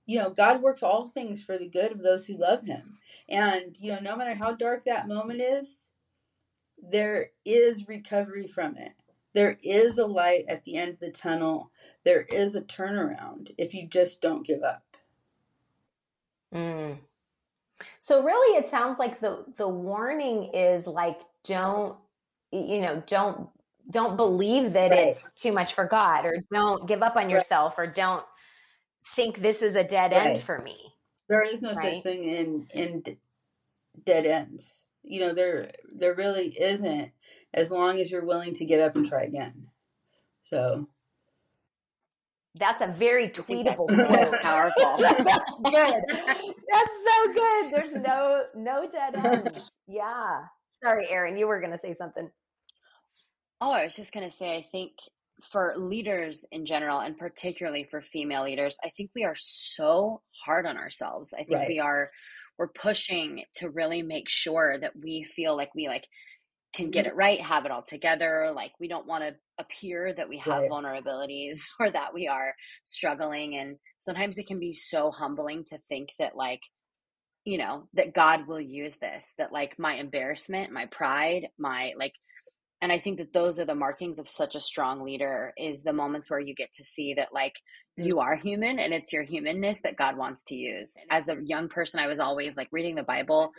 you 0.07 0.19
know, 0.19 0.31
God 0.31 0.61
works 0.61 0.83
all 0.83 1.07
things 1.07 1.41
for 1.41 1.57
the 1.57 1.69
good 1.69 1.93
of 1.93 2.03
those 2.03 2.27
who 2.27 2.37
love 2.37 2.65
him. 2.65 2.99
And, 3.29 3.77
you 3.79 3.93
know, 3.93 4.01
no 4.01 4.17
matter 4.17 4.35
how 4.35 4.53
dark 4.53 4.83
that 4.85 5.07
moment 5.07 5.41
is, 5.41 5.91
there 6.83 7.31
is 7.45 7.87
recovery 7.87 8.49
from 8.49 8.77
it. 8.77 8.95
There 9.35 9.57
is 9.63 9.99
a 9.99 10.07
light 10.07 10.47
at 10.49 10.65
the 10.65 10.77
end 10.77 10.95
of 10.95 10.99
the 10.99 11.13
tunnel. 11.13 11.71
There 12.05 12.23
is 12.23 12.57
a 12.57 12.61
turnaround 12.61 13.53
if 13.57 13.73
you 13.73 13.87
just 13.87 14.21
don't 14.21 14.45
give 14.45 14.65
up. 14.65 14.83
Mm. 16.53 16.99
So 18.01 18.25
really 18.25 18.57
it 18.57 18.69
sounds 18.69 18.99
like 18.99 19.21
the 19.21 19.45
the 19.57 19.69
warning 19.69 20.51
is 20.53 20.89
like 20.89 21.21
don't 21.45 21.97
you 22.53 22.81
know, 22.81 23.03
don't 23.07 23.49
don't 23.91 24.17
believe 24.17 24.73
that 24.75 24.91
right. 24.91 25.09
it's 25.09 25.23
too 25.37 25.53
much 25.53 25.75
for 25.75 25.85
God 25.85 26.25
or 26.25 26.37
don't 26.53 26.87
give 26.87 27.03
up 27.03 27.17
on 27.17 27.25
right. 27.25 27.31
yourself 27.31 27.75
or 27.77 27.87
don't 27.87 28.25
think 29.15 29.41
this 29.41 29.63
is 29.63 29.75
a 29.75 29.85
dead 29.85 30.13
right. 30.13 30.27
end 30.27 30.43
for 30.43 30.59
me. 30.59 30.77
There 31.29 31.43
is 31.43 31.63
no 31.63 31.75
such 31.75 32.03
thing 32.03 32.25
in 32.25 32.67
in 32.75 33.17
dead 34.05 34.27
ends. 34.27 34.83
You 35.03 35.21
know, 35.21 35.33
there 35.33 35.71
there 35.95 36.15
really 36.15 36.49
isn't 36.49 37.13
as 37.55 37.71
long 37.71 37.99
as 37.99 38.11
you're 38.11 38.25
willing 38.25 38.55
to 38.55 38.65
get 38.65 38.81
up 38.81 38.97
and 38.97 39.07
try 39.07 39.23
again. 39.23 39.69
So 40.45 40.89
that's 42.55 42.83
a 42.83 42.89
very 42.89 43.29
tweetable 43.29 43.87
quote. 43.95 44.43
Powerful. 44.43 44.97
That's 44.99 45.55
good. 45.65 46.03
That's 46.73 46.97
so 47.07 47.33
good. 47.33 47.73
There's 47.73 47.95
no 47.95 48.45
no 48.55 48.89
dead 48.91 49.17
ends. 49.47 49.71
Yeah. 49.87 50.43
Sorry, 50.83 51.09
Erin, 51.11 51.37
you 51.37 51.47
were 51.47 51.61
gonna 51.61 51.79
say 51.79 51.95
something. 51.95 52.31
Oh, 53.61 53.71
I 53.71 53.85
was 53.85 53.97
just 53.97 54.13
gonna 54.13 54.31
say 54.31 54.57
I 54.57 54.67
think 54.71 54.93
for 55.51 55.75
leaders 55.77 56.45
in 56.53 56.67
general 56.67 57.01
and 57.01 57.17
particularly 57.17 57.85
for 57.85 58.01
female 58.01 58.45
leaders, 58.45 58.77
I 58.85 58.89
think 58.91 59.11
we 59.15 59.25
are 59.25 59.37
so 59.37 60.23
hard 60.45 60.67
on 60.67 60.77
ourselves. 60.77 61.33
I 61.33 61.45
think 61.45 61.61
right. 61.61 61.69
we 61.69 61.81
are 61.81 62.11
we're 62.59 62.69
pushing 62.69 63.45
to 63.55 63.71
really 63.71 64.03
make 64.03 64.29
sure 64.29 64.79
that 64.79 64.93
we 64.95 65.25
feel 65.25 65.57
like 65.57 65.75
we 65.75 65.89
like 65.89 66.07
can 66.75 66.91
get 66.91 67.05
mm-hmm. 67.05 67.13
it 67.13 67.17
right, 67.17 67.41
have 67.41 67.65
it 67.65 67.71
all 67.71 67.83
together. 67.83 68.53
Like 68.55 68.73
we 68.79 68.89
don't 68.89 69.07
want 69.07 69.25
to 69.25 69.35
appear 69.59 70.13
that 70.13 70.29
we 70.29 70.39
have 70.39 70.63
right. 70.63 70.71
vulnerabilities 70.71 71.61
or 71.81 71.91
that 71.91 72.15
we 72.15 72.29
are 72.29 72.55
struggling. 72.85 73.57
And 73.57 73.77
sometimes 73.99 74.39
it 74.39 74.47
can 74.47 74.61
be 74.61 74.75
so 74.75 75.11
humbling 75.11 75.65
to 75.65 75.79
think 75.79 76.11
that 76.19 76.37
like, 76.37 76.63
you 77.45 77.59
know, 77.59 77.89
that 77.95 78.15
God 78.15 78.47
will 78.47 78.61
use 78.61 78.97
this, 78.97 79.35
that 79.39 79.53
like 79.53 79.79
my 79.79 79.95
embarrassment, 79.95 80.73
my 80.73 80.87
pride, 80.87 81.49
my 81.59 81.95
like, 81.99 82.15
and 82.83 82.91
I 82.91 82.99
think 82.99 83.19
that 83.19 83.33
those 83.33 83.61
are 83.61 83.65
the 83.65 83.75
markings 83.75 84.19
of 84.19 84.29
such 84.29 84.57
a 84.57 84.61
strong 84.61 85.03
leader 85.03 85.53
is 85.59 85.83
the 85.83 85.93
moments 85.93 86.31
where 86.31 86.41
you 86.41 86.55
get 86.55 86.73
to 86.75 86.85
see 86.85 87.15
that 87.15 87.33
like 87.33 87.61
mm. 87.99 88.07
you 88.07 88.21
are 88.21 88.37
human 88.37 88.79
and 88.79 88.95
it's 88.95 89.13
your 89.13 89.23
humanness 89.23 89.81
that 89.83 89.97
God 89.97 90.17
wants 90.17 90.43
to 90.45 90.57
use. 90.57 90.95
As 91.11 91.29
a 91.29 91.37
young 91.45 91.69
person, 91.69 92.01
I 92.01 92.07
was 92.07 92.21
always 92.21 92.57
like 92.57 92.69
reading 92.73 92.95
the 92.95 93.03
Bible. 93.03 93.53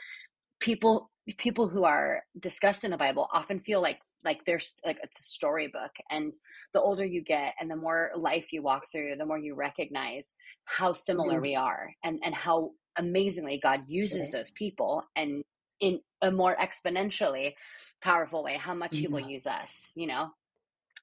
People 0.60 1.12
people 1.38 1.70
who 1.70 1.84
are 1.84 2.24
discussed 2.40 2.84
in 2.84 2.92
the 2.92 2.98
Bible 2.98 3.28
often 3.32 3.60
feel 3.60 3.82
like 3.82 4.00
like 4.24 4.44
there's 4.46 4.74
like 4.86 4.98
it's 5.04 5.20
a 5.20 5.24
storybook 5.24 5.92
and 6.10 6.34
the 6.74 6.82
older 6.82 7.06
you 7.06 7.24
get 7.24 7.54
and 7.60 7.70
the 7.70 7.76
more 7.76 8.12
life 8.16 8.52
you 8.52 8.62
walk 8.62 8.84
through 8.92 9.16
the 9.16 9.26
more 9.26 9.40
you 9.40 9.56
recognize 9.56 10.36
how 10.66 10.94
similar 10.94 11.34
mm-hmm. 11.34 11.42
we 11.42 11.56
are 11.56 11.90
and 12.04 12.20
and 12.24 12.36
how 12.36 12.70
amazingly 12.98 13.60
god 13.62 13.82
uses 13.88 14.30
those 14.30 14.52
people 14.52 15.04
and 15.16 15.44
in 15.82 16.00
a 16.22 16.32
more 16.32 16.56
exponentially 16.56 17.56
powerful 18.02 18.44
way 18.44 18.56
how 18.56 18.74
much 18.74 18.98
he 18.98 19.08
will 19.08 19.20
use 19.20 19.48
us 19.48 19.92
you 19.96 20.08
know? 20.08 20.30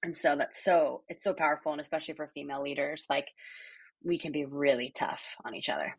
And 0.02 0.16
so 0.16 0.37
that's 0.37 0.64
so 0.64 1.02
it's 1.08 1.25
so 1.25 1.35
powerful 1.35 1.73
and 1.73 1.80
especially 1.80 2.14
for 2.14 2.26
female 2.26 2.62
leaders 2.62 3.06
like 3.11 3.32
we 4.02 4.16
can 4.18 4.32
be 4.32 4.44
really 4.44 4.90
tough 4.90 5.37
on 5.44 5.54
each 5.54 5.68
other. 5.68 5.97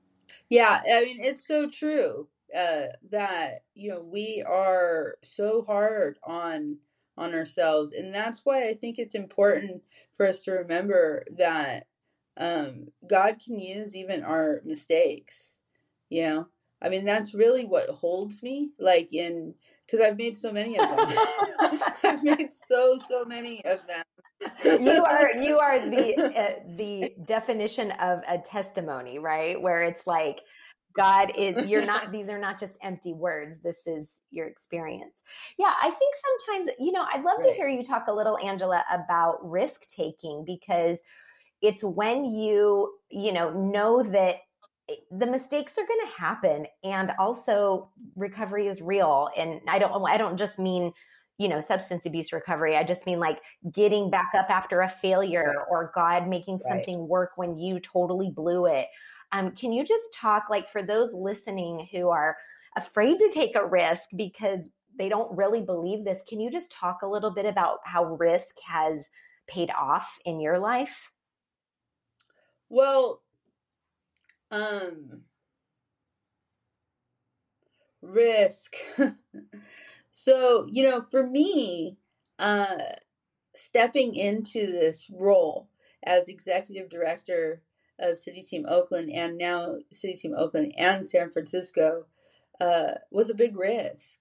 Yeah 0.50 0.81
i 0.91 1.03
mean 1.03 1.19
it's 1.19 1.45
so 1.45 1.69
true 1.69 2.27
uh, 2.55 2.88
that 3.12 3.59
you 3.75 3.89
know 3.89 4.01
we 4.01 4.43
are 4.48 5.15
so 5.24 5.63
hard 5.63 6.17
on 6.24 6.77
on 7.17 7.33
ourselves 7.33 7.91
and 7.91 8.13
that's 8.13 8.41
why 8.43 8.67
i 8.67 8.74
think 8.74 8.98
it's 8.98 9.15
important 9.15 9.83
for 10.15 10.25
us 10.25 10.41
to 10.41 10.51
remember 10.51 11.24
that 11.38 11.88
um, 12.38 12.88
god 13.07 13.36
can 13.43 13.59
use 13.59 13.95
even 13.95 14.24
our 14.24 14.62
mistakes 14.65 15.57
you 16.09 16.24
know 16.24 16.48
i 16.81 16.89
mean 16.89 17.05
that's 17.05 17.33
really 17.33 17.65
what 17.65 17.89
holds 17.89 18.41
me 18.43 18.69
like 18.79 19.09
in 19.12 19.53
because 19.86 20.05
i've 20.05 20.17
made 20.17 20.36
so 20.36 20.51
many 20.51 20.79
of 20.79 20.89
them 20.89 21.12
i've 22.03 22.24
made 22.24 22.53
so 22.53 22.98
so 23.07 23.25
many 23.25 23.63
of 23.65 23.79
them 23.88 24.03
you 24.81 25.03
are 25.03 25.31
you 25.39 25.57
are 25.59 25.79
the 25.79 26.15
uh, 26.38 26.75
the 26.75 27.13
definition 27.25 27.91
of 27.91 28.21
a 28.27 28.38
testimony 28.38 29.19
right 29.19 29.62
where 29.62 29.83
it's 29.83 30.05
like 30.07 30.41
God 30.95 31.31
is, 31.38 31.67
you're 31.67 31.86
not, 31.86 32.12
these 32.12 32.29
are 32.29 32.39
not 32.39 32.59
just 32.59 32.77
empty 32.81 33.13
words. 33.13 33.59
This 33.63 33.77
is 33.86 34.17
your 34.31 34.48
experience. 34.48 35.24
Yeah, 35.57 35.71
I 35.81 35.91
think 35.91 36.15
sometimes, 36.45 36.69
you 36.79 36.91
know, 36.91 37.05
I'd 37.13 37.24
love 37.24 37.38
right. 37.39 37.50
to 37.50 37.53
hear 37.53 37.67
you 37.67 37.83
talk 37.83 38.07
a 38.07 38.12
little, 38.12 38.38
Angela, 38.43 38.83
about 38.91 39.38
risk 39.48 39.89
taking 39.89 40.43
because 40.45 41.00
it's 41.62 41.83
when 41.83 42.25
you, 42.25 42.93
you 43.09 43.31
know, 43.31 43.51
know 43.51 44.03
that 44.03 44.38
the 45.12 45.25
mistakes 45.25 45.77
are 45.77 45.86
going 45.86 46.08
to 46.08 46.19
happen 46.19 46.65
and 46.84 47.12
also 47.19 47.89
recovery 48.15 48.67
is 48.67 48.81
real 48.81 49.29
and 49.38 49.60
i 49.67 49.77
don't 49.77 50.03
i 50.08 50.17
don't 50.17 50.38
just 50.38 50.60
mean 50.60 50.91
you 51.38 51.48
know 51.48 51.62
substance 51.62 52.05
abuse 52.05 52.34
recovery 52.34 52.75
i 52.75 52.84
just 52.84 53.05
mean 53.05 53.19
like 53.19 53.39
getting 53.72 54.10
back 54.10 54.29
up 54.38 54.50
after 54.50 54.81
a 54.81 54.89
failure 54.89 55.65
or 55.69 55.91
god 55.93 56.27
making 56.27 56.60
something 56.60 57.08
work 57.08 57.31
when 57.36 57.58
you 57.58 57.79
totally 57.79 58.29
blew 58.29 58.65
it 58.65 58.88
um, 59.31 59.51
can 59.51 59.72
you 59.72 59.86
just 59.86 60.13
talk, 60.13 60.46
like, 60.50 60.69
for 60.72 60.81
those 60.81 61.13
listening 61.13 61.88
who 61.91 62.10
are 62.10 62.38
afraid 62.75 63.19
to 63.19 63.29
take 63.31 63.55
a 63.55 63.65
risk 63.65 64.10
because 64.15 64.62
they 64.98 65.10
don't 65.10 65.36
really 65.36 65.62
believe 65.62 66.03
this, 66.03 66.22
can 66.27 66.39
you 66.39 66.50
just 66.51 66.72
talk 66.72 67.01
a 67.03 67.08
little 67.08 67.31
bit 67.31 67.46
about 67.46 67.79
how 67.86 68.15
risk 68.15 68.55
has 68.67 69.05
paid 69.48 69.72
off 69.72 70.17
in 70.25 70.39
your 70.39 70.58
life? 70.58 71.12
Well, 72.69 73.22
um, 74.51 75.24
risk. 78.01 78.75
so, 80.12 80.68
you 80.72 80.84
know, 80.84 81.01
for 81.01 81.27
me, 81.27 81.98
uh, 82.38 82.77
stepping 83.56 84.15
into 84.15 84.65
this 84.65 85.10
role 85.13 85.70
as 86.03 86.29
executive 86.29 86.89
director 86.89 87.62
of 88.00 88.18
City 88.18 88.41
Team 88.41 88.65
Oakland 88.68 89.10
and 89.12 89.38
now 89.38 89.75
City 89.91 90.13
Team 90.13 90.34
Oakland 90.38 90.74
and 90.77 91.08
San 91.08 91.29
Francisco 91.29 92.06
uh, 92.62 92.91
was 93.12 93.29
a 93.29 93.36
big 93.36 93.58
risk, 93.58 94.20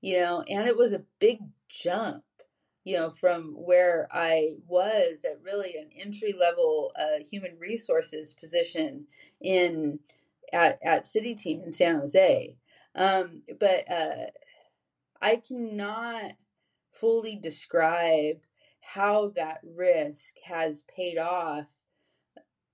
you 0.00 0.20
know, 0.20 0.44
and 0.48 0.66
it 0.66 0.76
was 0.76 0.92
a 0.92 1.04
big 1.18 1.38
jump, 1.68 2.24
you 2.88 2.96
know, 2.96 3.10
from 3.10 3.52
where 3.52 4.08
I 4.10 4.54
was 4.66 5.18
at 5.22 5.42
really 5.42 5.76
an 5.76 5.90
entry 5.94 6.32
level 6.32 6.90
uh, 6.98 7.22
human 7.30 7.58
resources 7.58 8.32
position 8.32 9.08
in 9.42 9.98
at, 10.54 10.78
at 10.82 11.06
City 11.06 11.34
Team 11.34 11.60
in 11.60 11.74
San 11.74 12.00
Jose. 12.00 12.56
Um, 12.94 13.42
but 13.60 13.84
uh, 13.92 14.28
I 15.20 15.36
cannot 15.36 16.32
fully 16.90 17.36
describe 17.36 18.38
how 18.80 19.34
that 19.36 19.60
risk 19.62 20.36
has 20.46 20.82
paid 20.84 21.18
off 21.18 21.66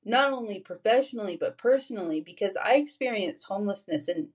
not 0.04 0.32
only 0.32 0.60
professionally 0.60 1.36
but 1.36 1.58
personally 1.58 2.20
because 2.20 2.52
I 2.64 2.76
experienced 2.76 3.46
homelessness 3.48 4.08
in 4.08 4.28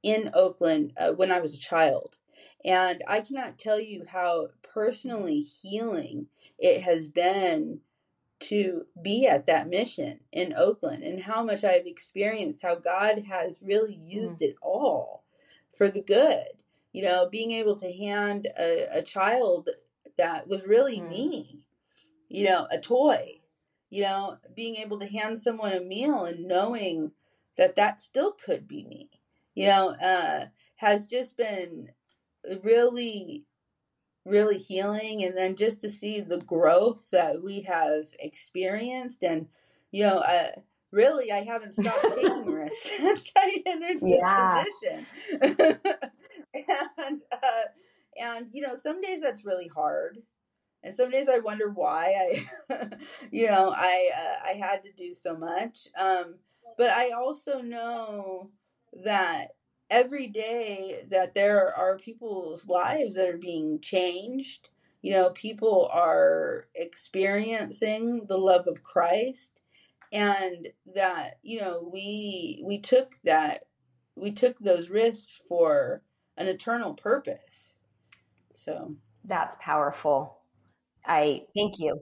in 0.00 0.30
Oakland 0.32 0.92
uh, 0.96 1.10
when 1.10 1.32
I 1.32 1.40
was 1.40 1.54
a 1.54 1.58
child. 1.58 2.18
And 2.64 3.02
I 3.06 3.20
cannot 3.20 3.58
tell 3.58 3.80
you 3.80 4.04
how 4.08 4.48
personally 4.62 5.40
healing 5.40 6.28
it 6.58 6.82
has 6.82 7.08
been 7.08 7.80
to 8.40 8.86
be 9.00 9.26
at 9.26 9.46
that 9.46 9.68
mission 9.68 10.20
in 10.32 10.52
Oakland 10.52 11.02
and 11.02 11.22
how 11.22 11.42
much 11.42 11.64
I've 11.64 11.86
experienced 11.86 12.60
how 12.62 12.74
God 12.74 13.24
has 13.28 13.62
really 13.62 13.98
used 14.04 14.38
mm. 14.38 14.48
it 14.48 14.56
all 14.60 15.24
for 15.76 15.88
the 15.88 16.02
good. 16.02 16.44
You 16.92 17.04
know, 17.04 17.28
being 17.28 17.52
able 17.52 17.76
to 17.76 17.92
hand 17.92 18.48
a, 18.58 18.98
a 18.98 19.02
child 19.02 19.70
that 20.16 20.46
was 20.46 20.62
really 20.64 21.00
Mm. 21.00 21.08
me. 21.08 21.60
You 22.28 22.44
know, 22.44 22.66
a 22.70 22.78
toy. 22.78 23.40
You 23.90 24.02
know, 24.02 24.38
being 24.54 24.76
able 24.76 24.98
to 24.98 25.06
hand 25.06 25.38
someone 25.38 25.72
a 25.72 25.80
meal 25.80 26.24
and 26.24 26.46
knowing 26.46 27.12
that 27.56 27.76
that 27.76 28.00
still 28.00 28.32
could 28.32 28.66
be 28.66 28.84
me. 28.84 29.10
You 29.54 29.68
know, 29.68 29.90
uh, 30.02 30.46
has 30.76 31.06
just 31.06 31.36
been 31.36 31.90
really, 32.62 33.44
really 34.24 34.58
healing. 34.58 35.24
And 35.24 35.36
then 35.36 35.56
just 35.56 35.80
to 35.82 35.90
see 35.90 36.20
the 36.20 36.40
growth 36.40 37.10
that 37.10 37.42
we 37.42 37.62
have 37.62 38.06
experienced, 38.18 39.22
and 39.22 39.48
you 39.90 40.04
know, 40.04 40.18
uh, 40.18 40.60
really, 40.90 41.32
I 41.32 41.42
haven't 41.42 41.74
stopped 41.74 42.12
taking 42.14 42.46
risks 42.50 42.90
since 42.96 43.32
I 43.36 43.62
entered 43.66 44.02
Yeah. 44.02 44.64
this 44.64 44.66
position. 44.82 45.06
and 46.98 47.22
uh, 47.32 47.62
and 48.20 48.48
you 48.52 48.62
know, 48.62 48.76
some 48.76 49.00
days 49.00 49.20
that's 49.20 49.44
really 49.44 49.68
hard, 49.68 50.18
and 50.82 50.94
some 50.94 51.10
days 51.10 51.28
I 51.28 51.38
wonder 51.38 51.70
why 51.70 52.42
I, 52.70 52.88
you 53.30 53.46
know, 53.48 53.72
I 53.76 54.10
uh, 54.16 54.48
I 54.48 54.52
had 54.54 54.84
to 54.84 54.92
do 54.92 55.14
so 55.14 55.36
much. 55.36 55.88
Um, 55.98 56.36
but 56.76 56.90
I 56.90 57.10
also 57.10 57.60
know 57.60 58.50
that 59.04 59.48
every 59.90 60.26
day 60.26 61.04
that 61.10 61.34
there 61.34 61.74
are 61.76 61.98
people's 61.98 62.66
lives 62.68 63.14
that 63.14 63.28
are 63.28 63.38
being 63.38 63.80
changed. 63.80 64.70
You 65.02 65.12
know, 65.12 65.30
people 65.30 65.88
are 65.92 66.66
experiencing 66.74 68.26
the 68.26 68.38
love 68.38 68.66
of 68.66 68.82
Christ 68.82 69.52
and 70.12 70.68
that 70.94 71.38
you 71.42 71.60
know 71.60 71.88
we 71.92 72.62
we 72.64 72.78
took 72.78 73.14
that 73.24 73.64
we 74.16 74.30
took 74.30 74.58
those 74.58 74.88
risks 74.88 75.40
for 75.48 76.02
an 76.36 76.46
eternal 76.46 76.94
purpose 76.94 77.74
so 78.54 78.96
That's 79.24 79.56
powerful. 79.60 80.38
I 81.06 81.42
thank 81.54 81.78
you. 81.78 82.00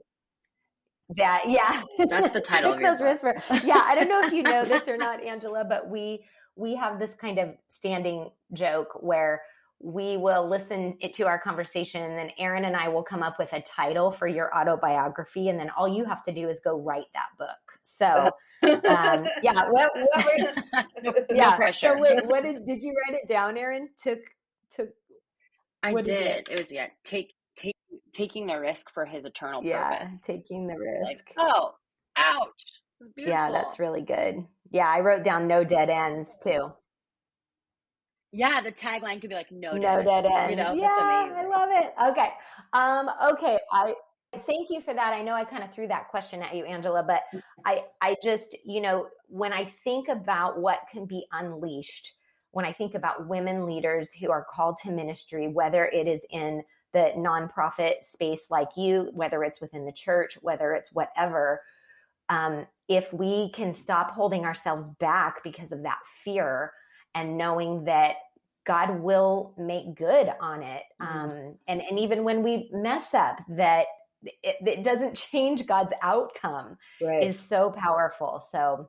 That 1.16 1.44
yeah. 1.48 1.82
That's 2.06 2.30
the 2.30 2.40
title 2.44 2.72
of 2.72 2.80
your 2.80 2.90
those 2.90 3.00
risks 3.02 3.22
for- 3.22 3.66
yeah, 3.66 3.82
I 3.84 3.94
don't 3.94 4.08
know 4.08 4.22
if 4.22 4.32
you 4.32 4.42
know 4.42 4.64
this 4.66 4.88
or 4.88 4.96
not, 4.96 5.22
Angela, 5.24 5.64
but 5.64 5.88
we 5.90 6.24
we 6.56 6.74
have 6.76 6.98
this 6.98 7.14
kind 7.14 7.38
of 7.38 7.50
standing 7.68 8.30
joke 8.52 8.98
where 9.00 9.42
we 9.82 10.16
will 10.16 10.48
listen 10.48 10.96
it 11.00 11.12
to 11.12 11.26
our 11.26 11.38
conversation 11.38 12.02
and 12.02 12.16
then 12.16 12.30
Aaron 12.38 12.66
and 12.66 12.76
I 12.76 12.88
will 12.88 13.02
come 13.02 13.22
up 13.22 13.36
with 13.38 13.52
a 13.52 13.60
title 13.62 14.12
for 14.12 14.28
your 14.28 14.56
autobiography 14.56 15.48
and 15.48 15.58
then 15.58 15.70
all 15.70 15.88
you 15.88 16.04
have 16.04 16.22
to 16.24 16.32
do 16.32 16.48
is 16.48 16.60
go 16.60 16.78
write 16.78 17.06
that 17.14 17.30
book. 17.36 17.80
So 17.82 18.30
um, 18.62 19.26
yeah, 19.42 19.68
what, 19.70 19.90
what 19.94 20.24
were, 20.24 21.24
yeah. 21.34 21.50
no 21.50 21.56
pressure. 21.56 21.96
So 21.96 22.00
wait, 22.00 22.24
what 22.26 22.44
did 22.44 22.64
did 22.64 22.82
you 22.82 22.94
write 22.94 23.20
it 23.20 23.28
down, 23.28 23.58
Aaron? 23.58 23.88
Took 24.00 24.20
took 24.70 24.90
I 25.82 25.92
did 25.94 26.04
did. 26.04 26.48
It 26.48 26.58
was 26.58 26.72
yeah, 26.72 26.86
take 27.02 27.34
take 27.56 27.74
taking 28.12 28.46
the 28.46 28.60
risk 28.60 28.88
for 28.88 29.04
his 29.04 29.24
eternal 29.24 29.64
yeah, 29.64 29.98
purpose. 29.98 30.22
taking 30.22 30.68
the 30.68 30.76
risk. 30.78 31.08
Like, 31.08 31.34
oh, 31.38 31.74
ouch. 32.16 32.82
Beautiful. 33.16 33.32
yeah, 33.32 33.50
that's 33.50 33.80
really 33.80 34.02
good. 34.02 34.44
Yeah, 34.72 34.88
I 34.88 35.00
wrote 35.00 35.22
down 35.22 35.46
no 35.46 35.64
dead 35.64 35.90
ends 35.90 36.36
too. 36.42 36.72
Yeah, 38.32 38.60
the 38.62 38.72
tagline 38.72 39.20
could 39.20 39.28
be 39.28 39.36
like 39.36 39.52
no, 39.52 39.72
no 39.72 40.02
dead 40.02 40.26
ends. 40.26 40.50
You 40.50 40.56
know, 40.56 40.72
yeah, 40.72 40.88
I 41.36 41.46
love 41.46 41.68
it. 41.70 41.92
Okay, 42.10 42.30
um, 42.72 43.10
okay. 43.32 43.58
I 43.70 43.94
thank 44.46 44.70
you 44.70 44.80
for 44.80 44.94
that. 44.94 45.12
I 45.12 45.22
know 45.22 45.34
I 45.34 45.44
kind 45.44 45.62
of 45.62 45.72
threw 45.72 45.86
that 45.88 46.08
question 46.08 46.42
at 46.42 46.54
you, 46.54 46.64
Angela, 46.64 47.02
but 47.02 47.22
I, 47.66 47.84
I 48.00 48.16
just, 48.22 48.56
you 48.64 48.80
know, 48.80 49.08
when 49.28 49.52
I 49.52 49.64
think 49.64 50.08
about 50.08 50.58
what 50.58 50.80
can 50.90 51.06
be 51.06 51.26
unleashed, 51.32 52.14
when 52.52 52.64
I 52.64 52.72
think 52.72 52.94
about 52.94 53.28
women 53.28 53.66
leaders 53.66 54.10
who 54.12 54.30
are 54.30 54.46
called 54.50 54.76
to 54.84 54.90
ministry, 54.90 55.48
whether 55.48 55.84
it 55.84 56.08
is 56.08 56.20
in 56.30 56.62
the 56.92 57.12
nonprofit 57.16 58.02
space 58.02 58.46
like 58.50 58.68
you, 58.76 59.10
whether 59.14 59.42
it's 59.44 59.60
within 59.60 59.84
the 59.84 59.92
church, 59.92 60.38
whether 60.42 60.72
it's 60.72 60.90
whatever, 60.92 61.60
um, 62.28 62.66
if 62.96 63.12
we 63.12 63.50
can 63.50 63.72
stop 63.72 64.10
holding 64.10 64.44
ourselves 64.44 64.88
back 64.98 65.42
because 65.42 65.72
of 65.72 65.82
that 65.82 65.98
fear 66.24 66.72
and 67.14 67.36
knowing 67.36 67.84
that 67.84 68.16
God 68.64 69.00
will 69.00 69.54
make 69.58 69.94
good 69.96 70.30
on 70.40 70.62
it. 70.62 70.82
Mhm. 71.00 71.06
Um, 71.06 71.58
and, 71.66 71.82
and 71.82 71.98
even 71.98 72.24
when 72.24 72.42
we 72.42 72.70
mess 72.72 73.14
up, 73.14 73.40
that 73.48 73.86
it, 74.22 74.56
it 74.60 74.84
doesn't 74.84 75.16
change 75.30 75.66
God's 75.66 75.92
outcome 76.02 76.76
right 77.00 77.24
is 77.24 77.38
so 77.38 77.70
powerful. 77.70 78.44
So 78.52 78.88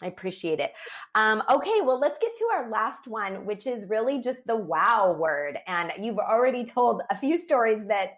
I 0.00 0.06
appreciate 0.06 0.58
it. 0.58 0.72
Um, 1.14 1.42
okay, 1.48 1.80
well, 1.82 2.00
let's 2.00 2.18
get 2.18 2.34
to 2.34 2.48
our 2.54 2.70
last 2.70 3.06
one, 3.06 3.44
which 3.44 3.66
is 3.66 3.88
really 3.88 4.20
just 4.20 4.40
the 4.46 4.56
wow 4.56 5.14
word. 5.16 5.58
And 5.66 5.92
you've 6.00 6.18
already 6.18 6.64
told 6.64 7.02
a 7.10 7.16
few 7.16 7.36
stories 7.36 7.86
that 7.86 8.14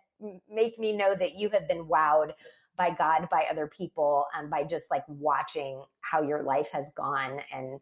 make 0.48 0.78
me 0.78 0.96
know 0.96 1.14
that 1.14 1.34
you 1.34 1.50
have 1.50 1.68
been 1.68 1.84
wowed 1.84 2.32
by 2.76 2.90
God, 2.90 3.28
by 3.30 3.44
other 3.50 3.66
people, 3.66 4.26
and 4.36 4.50
by 4.50 4.64
just 4.64 4.86
like 4.90 5.04
watching 5.08 5.82
how 6.00 6.22
your 6.22 6.42
life 6.42 6.70
has 6.72 6.86
gone 6.94 7.40
and 7.52 7.80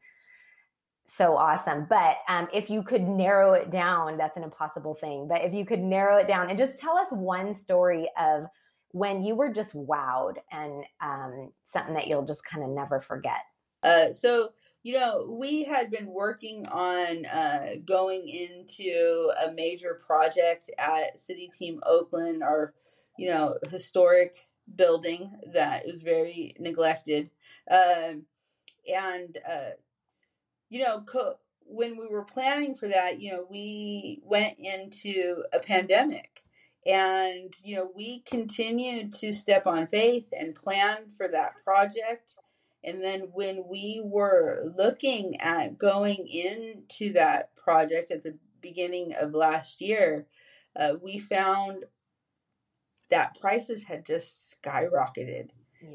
so 1.07 1.37
awesome. 1.37 1.87
But 1.89 2.19
um, 2.29 2.49
if 2.53 2.71
you 2.71 2.83
could 2.83 3.03
narrow 3.03 3.55
it 3.55 3.71
down, 3.71 4.17
that's 4.17 4.37
an 4.37 4.45
impossible 4.45 4.95
thing. 4.95 5.27
But 5.29 5.43
if 5.43 5.53
you 5.53 5.65
could 5.67 5.81
narrow 5.81 6.17
it 6.19 6.29
down 6.29 6.49
and 6.49 6.57
just 6.59 6.79
tell 6.79 6.97
us 6.97 7.09
one 7.11 7.55
story 7.55 8.09
of 8.19 8.45
when 8.93 9.23
you 9.23 9.35
were 9.35 9.51
just 9.51 9.75
wowed 9.75 10.37
and 10.51 10.85
um, 11.01 11.53
something 11.65 11.95
that 11.95 12.07
you'll 12.07 12.25
just 12.25 12.45
kind 12.45 12.63
of 12.65 12.71
never 12.71 13.01
forget. 13.01 13.41
uh, 13.83 14.13
so 14.13 14.53
you 14.83 14.95
know 14.95 15.37
we 15.39 15.63
had 15.65 15.91
been 15.91 16.07
working 16.07 16.67
on 16.67 17.25
uh, 17.27 17.75
going 17.85 18.29
into 18.29 19.31
a 19.47 19.53
major 19.53 20.01
project 20.07 20.71
at 20.79 21.21
city 21.21 21.51
team 21.57 21.81
oakland 21.87 22.43
our 22.43 22.75
you 23.19 23.29
know 23.29 23.57
historic 23.71 24.35
building 24.75 25.33
that 25.53 25.87
was 25.87 26.03
very 26.03 26.55
neglected. 26.59 27.31
Um, 27.71 28.27
and 28.93 29.39
uh, 29.49 29.71
you 30.69 30.81
know 30.81 31.03
co- 31.03 31.39
when 31.65 31.97
we 31.97 32.07
were 32.09 32.25
planning 32.25 32.75
for 32.75 32.89
that 32.89 33.21
you 33.21 33.31
know 33.31 33.47
we 33.49 34.21
went 34.25 34.59
into 34.59 35.45
a 35.53 35.61
pandemic 35.61 36.45
and 36.87 37.55
you 37.63 37.77
know 37.77 37.91
we 37.95 38.21
continued 38.21 39.13
to 39.15 39.33
step 39.33 39.67
on 39.67 39.87
faith 39.87 40.33
and 40.37 40.55
plan 40.55 41.13
for 41.17 41.29
that 41.29 41.53
project. 41.65 42.37
And 42.85 43.01
then 43.01 43.29
when 43.33 43.65
we 43.69 44.01
were 44.05 44.73
looking 44.77 45.41
at 45.41 45.79
going 45.79 46.27
into 46.27 47.13
that 47.13 47.55
project 47.55 48.11
at 48.11 48.25
the 48.25 48.39
beginning 48.61 49.15
of 49.21 49.35
last 49.35 49.81
year 49.81 50.27
uh, 50.75 50.95
we 51.01 51.19
found 51.19 51.85
that 53.13 53.41
prices 53.41 53.85
had 53.85 54.05
just 54.05 54.57
skyrocketed 54.63 55.51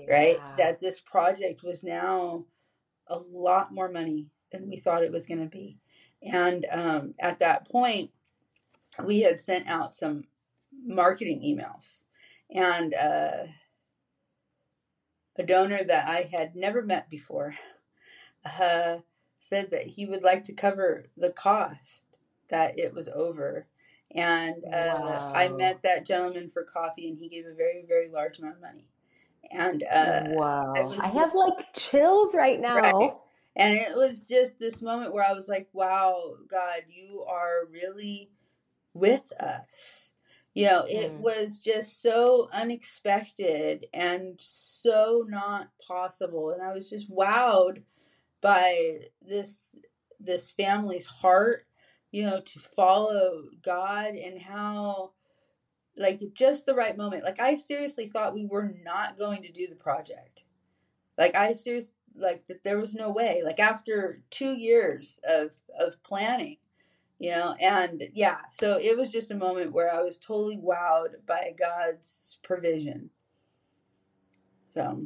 right? 0.10 0.38
That 0.58 0.80
this 0.80 1.00
project 1.00 1.64
was 1.64 1.84
now 1.84 2.46
a 3.08 3.20
lot 3.20 3.74
more 3.74 3.90
money 3.90 4.28
than 4.52 4.70
we 4.70 4.78
thought 4.78 5.04
it 5.04 5.12
was 5.12 5.28
going 5.28 5.42
to 5.42 5.50
be. 5.50 5.78
And 6.22 6.66
um, 6.72 7.14
at 7.20 7.40
that 7.40 7.70
point, 7.70 8.12
we 9.04 9.22
had 9.22 9.40
sent 9.40 9.68
out 9.68 9.94
some 9.94 10.24
marketing 10.86 11.42
emails. 11.42 12.04
And 12.54 12.94
uh, 12.94 13.48
a 15.36 15.44
donor 15.44 15.84
that 15.84 16.08
I 16.08 16.22
had 16.32 16.56
never 16.56 16.82
met 16.82 17.10
before 17.10 17.56
uh, 18.60 18.98
said 19.40 19.72
that 19.72 19.88
he 19.88 20.06
would 20.06 20.24
like 20.24 20.44
to 20.46 20.54
cover 20.54 21.04
the 21.16 21.32
cost 21.32 22.18
that 22.50 22.80
it 22.80 22.94
was 22.94 23.10
over. 23.10 23.68
And 24.16 24.64
uh, 24.66 25.32
I 25.34 25.50
met 25.50 25.82
that 25.84 26.06
gentleman 26.06 26.50
for 26.54 26.64
coffee, 26.64 27.10
and 27.10 27.18
he 27.18 27.28
gave 27.28 27.46
a 27.46 27.54
very, 27.54 27.84
very 27.88 28.10
large 28.10 28.40
amount 28.40 28.56
of 28.56 28.62
money. 28.62 28.88
And 29.52 29.84
uh, 29.84 30.24
wow. 30.30 30.74
I 30.76 30.84
was- 30.84 31.00
I 31.00 31.08
have 31.08 31.36
like 31.36 31.74
chills 31.74 32.34
right 32.36 32.60
now. 32.60 32.76
Right. 32.76 33.12
And 33.56 33.74
it 33.74 33.96
was 33.96 34.26
just 34.26 34.60
this 34.60 34.82
moment 34.82 35.14
where 35.14 35.26
I 35.28 35.34
was 35.34 35.48
like, 35.48 35.68
wow, 35.74 36.36
God, 36.48 36.82
you 36.90 37.24
are 37.28 37.66
really 37.72 38.30
with 38.94 39.32
us. 39.40 40.14
You 40.54 40.66
know, 40.68 40.84
it 40.88 41.12
Mm. 41.12 41.20
was 41.20 41.60
just 41.60 42.02
so 42.02 42.50
unexpected 42.54 43.86
and 43.94 44.40
so 44.40 45.26
not 45.28 45.68
possible. 45.86 46.50
And 46.52 46.62
I 46.64 46.72
was 46.74 46.90
just 46.90 47.12
wowed 47.12 47.84
by 48.42 49.02
this 49.22 49.76
this 50.20 50.50
family's 50.52 51.06
heart, 51.06 51.67
you 52.12 52.24
know, 52.24 52.42
to 52.42 52.60
follow 52.60 53.46
God 53.64 54.16
and 54.16 54.42
how 54.42 55.14
like 55.98 56.22
just 56.34 56.66
the 56.66 56.76
right 56.76 56.98
moment. 56.98 57.24
Like 57.26 57.40
I 57.42 57.58
seriously 57.58 58.08
thought 58.08 58.36
we 58.36 58.46
were 58.46 58.74
not 58.84 59.18
going 59.18 59.44
to 59.44 59.52
do 59.54 59.68
the 59.68 59.76
project. 59.76 60.44
Like 61.18 61.36
I 61.36 61.56
seriously 61.56 61.96
like 62.16 62.48
that 62.48 62.64
there 62.64 62.80
was 62.80 62.94
no 62.94 63.10
way. 63.12 63.42
Like 63.46 63.60
after 63.60 64.22
two 64.32 64.54
years 64.58 65.20
of 65.28 65.54
of 65.80 66.02
planning, 66.04 66.58
you 67.20 67.32
know, 67.32 67.56
and 67.62 68.04
yeah, 68.14 68.42
so 68.52 68.80
it 68.82 68.98
was 68.98 69.12
just 69.12 69.32
a 69.32 69.36
moment 69.36 69.74
where 69.74 69.94
I 69.94 70.02
was 70.02 70.18
totally 70.18 70.58
wowed 70.58 71.26
by 71.28 71.54
God's 71.58 72.40
provision. 72.44 73.12
So 74.74 75.06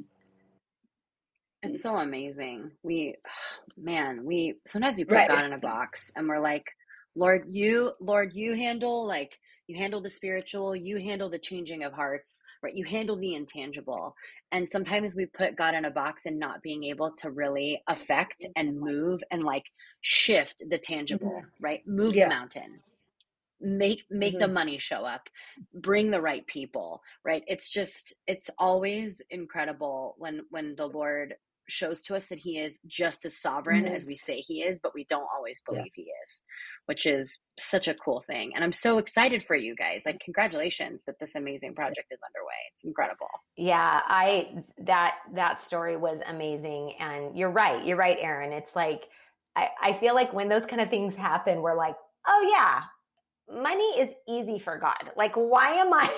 It's 1.64 1.82
so 1.84 1.98
amazing. 1.98 2.72
We, 2.84 3.16
man, 3.78 4.26
we 4.26 4.56
sometimes 4.68 4.98
we 4.98 5.06
put 5.06 5.26
Right. 5.26 5.26
God 5.26 5.46
in 5.46 5.54
a 5.54 5.60
box 5.60 6.12
and 6.16 6.28
we're 6.28 6.40
like, 6.42 6.72
Lord, 7.16 7.46
you, 7.50 7.94
Lord, 8.00 8.34
you 8.34 8.56
handle 8.56 9.06
like, 9.06 9.38
you 9.68 9.78
handle 9.78 10.02
the 10.02 10.10
spiritual, 10.10 10.76
you 10.76 10.98
handle 10.98 11.30
the 11.30 11.40
changing 11.40 11.84
of 11.84 11.94
hearts, 11.94 12.44
right? 12.62 12.76
You 12.76 12.84
handle 12.84 13.18
the 13.18 13.36
intangible. 13.36 14.16
And 14.52 14.68
sometimes 14.70 15.16
we 15.16 15.26
put 15.26 15.56
God 15.56 15.76
in 15.76 15.86
a 15.86 15.92
box 15.92 16.26
and 16.26 16.40
not 16.40 16.62
being 16.62 16.84
able 16.84 17.12
to 17.18 17.32
really 17.32 17.82
affect 17.88 18.46
and 18.56 18.80
move 18.80 19.24
and 19.32 19.44
like 19.44 19.72
shift 20.02 20.64
the 20.70 20.78
tangible, 20.78 21.32
mm-hmm. 21.32 21.64
right? 21.64 21.88
Move 21.88 22.16
yeah. 22.16 22.28
the 22.28 22.36
mountain 22.36 22.80
make 23.62 24.06
make 24.10 24.34
mm-hmm. 24.34 24.42
the 24.42 24.48
money 24.48 24.78
show 24.78 25.06
up 25.06 25.30
bring 25.74 26.10
the 26.10 26.22
right 26.22 26.46
people 26.48 27.02
right 27.24 27.44
it's 27.48 27.70
just 27.70 28.16
it's 28.28 28.50
always 28.58 29.22
incredible 29.30 30.16
when 30.18 30.42
when 30.50 30.76
the 30.76 30.88
lord 30.88 31.36
shows 31.72 32.02
to 32.04 32.16
us 32.16 32.26
that 32.26 32.40
he 32.40 32.58
is 32.58 32.80
just 32.86 33.26
as 33.26 33.40
sovereign 33.40 33.86
mm-hmm. 33.86 33.96
as 33.96 34.06
we 34.06 34.16
say 34.16 34.38
he 34.38 34.62
is, 34.62 34.80
but 34.82 34.94
we 34.94 35.06
don't 35.06 35.28
always 35.36 35.62
believe 35.66 35.92
yeah. 35.96 36.04
he 36.04 36.12
is, 36.26 36.44
which 36.86 37.06
is 37.06 37.40
such 37.58 37.88
a 37.88 37.94
cool 37.94 38.22
thing. 38.22 38.54
And 38.54 38.64
I'm 38.64 38.74
so 38.74 38.98
excited 38.98 39.44
for 39.44 39.56
you 39.56 39.76
guys. 39.76 40.02
Like 40.06 40.20
congratulations 40.20 41.04
that 41.08 41.20
this 41.20 41.36
amazing 41.36 41.76
project 41.76 42.08
is 42.12 42.20
underway. 42.28 42.54
It's 42.74 42.84
incredible. 42.84 43.30
Yeah, 43.58 44.02
I 44.06 44.64
that 44.86 45.16
that 45.36 45.62
story 45.62 45.98
was 45.98 46.20
amazing. 46.28 46.96
And 47.00 47.38
you're 47.38 47.52
right. 47.52 47.86
You're 47.86 47.98
right, 47.98 48.18
Aaron. 48.20 48.54
It's 48.54 48.76
like 48.76 49.04
I, 49.56 49.70
I 49.82 49.94
feel 49.94 50.16
like 50.16 50.34
when 50.34 50.50
those 50.50 50.66
kind 50.66 50.82
of 50.82 50.90
things 50.90 51.16
happen, 51.16 51.62
we're 51.62 51.78
like, 51.78 51.96
oh 52.28 52.50
yeah, 52.52 52.84
money 53.62 54.00
is 54.00 54.10
easy 54.28 54.60
for 54.60 54.78
God. 54.78 55.12
Like, 55.16 55.34
why 55.36 55.74
am 55.74 55.94
I, 55.94 56.10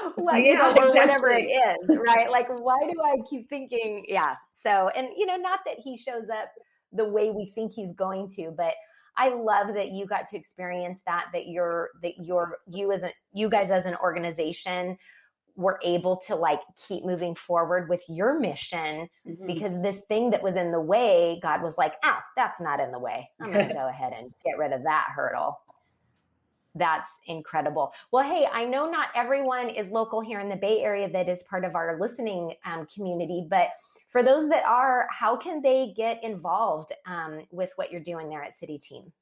like, 0.16 0.44
yeah, 0.44 0.68
or 0.76 0.86
exactly. 0.86 1.00
whatever 1.00 1.30
it 1.30 1.46
is, 1.46 1.98
right? 2.06 2.30
Like, 2.30 2.48
why 2.48 2.78
do 2.90 3.00
I 3.02 3.16
keep 3.28 3.48
thinking, 3.48 4.04
yeah. 4.08 4.36
So, 4.52 4.90
and, 4.96 5.08
you 5.16 5.26
know, 5.26 5.36
not 5.36 5.60
that 5.66 5.76
he 5.82 5.96
shows 5.96 6.28
up 6.28 6.50
the 6.92 7.04
way 7.04 7.30
we 7.30 7.52
think 7.54 7.72
he's 7.72 7.92
going 7.92 8.28
to, 8.36 8.52
but 8.56 8.74
I 9.16 9.30
love 9.34 9.74
that 9.74 9.92
you 9.92 10.06
got 10.06 10.28
to 10.28 10.36
experience 10.36 11.00
that, 11.06 11.26
that 11.32 11.48
you're, 11.48 11.90
that 12.02 12.14
you're, 12.22 12.58
you 12.68 12.92
as 12.92 13.02
a, 13.02 13.10
you 13.32 13.48
guys 13.48 13.70
as 13.70 13.84
an 13.84 13.96
organization 13.96 14.96
were 15.56 15.78
able 15.84 16.16
to 16.16 16.34
like 16.34 16.60
keep 16.88 17.04
moving 17.04 17.34
forward 17.34 17.88
with 17.88 18.02
your 18.08 18.38
mission 18.38 19.08
mm-hmm. 19.26 19.46
because 19.46 19.80
this 19.82 19.98
thing 20.08 20.30
that 20.30 20.42
was 20.42 20.56
in 20.56 20.72
the 20.72 20.80
way, 20.80 21.38
God 21.42 21.62
was 21.62 21.76
like, 21.76 21.94
ah, 22.02 22.22
that's 22.36 22.60
not 22.60 22.80
in 22.80 22.90
the 22.90 22.98
way. 22.98 23.28
I'm 23.40 23.52
going 23.52 23.68
to 23.68 23.74
go 23.74 23.88
ahead 23.88 24.14
and 24.16 24.32
get 24.44 24.58
rid 24.58 24.72
of 24.72 24.84
that 24.84 25.08
hurdle. 25.14 25.58
That's 26.74 27.08
incredible. 27.26 27.92
Well, 28.12 28.24
hey, 28.24 28.46
I 28.52 28.64
know 28.64 28.88
not 28.88 29.08
everyone 29.14 29.68
is 29.70 29.90
local 29.90 30.20
here 30.20 30.40
in 30.40 30.48
the 30.48 30.56
Bay 30.56 30.80
Area 30.80 31.10
that 31.10 31.28
is 31.28 31.42
part 31.44 31.64
of 31.64 31.74
our 31.74 31.98
listening 32.00 32.54
um, 32.64 32.86
community, 32.94 33.46
but 33.48 33.70
for 34.08 34.22
those 34.22 34.48
that 34.50 34.64
are, 34.64 35.06
how 35.10 35.36
can 35.36 35.62
they 35.62 35.92
get 35.96 36.22
involved 36.22 36.92
um, 37.06 37.46
with 37.50 37.70
what 37.76 37.90
you're 37.90 38.00
doing 38.00 38.28
there 38.28 38.42
at 38.42 38.58
City 38.58 38.78
Team? 38.78 39.12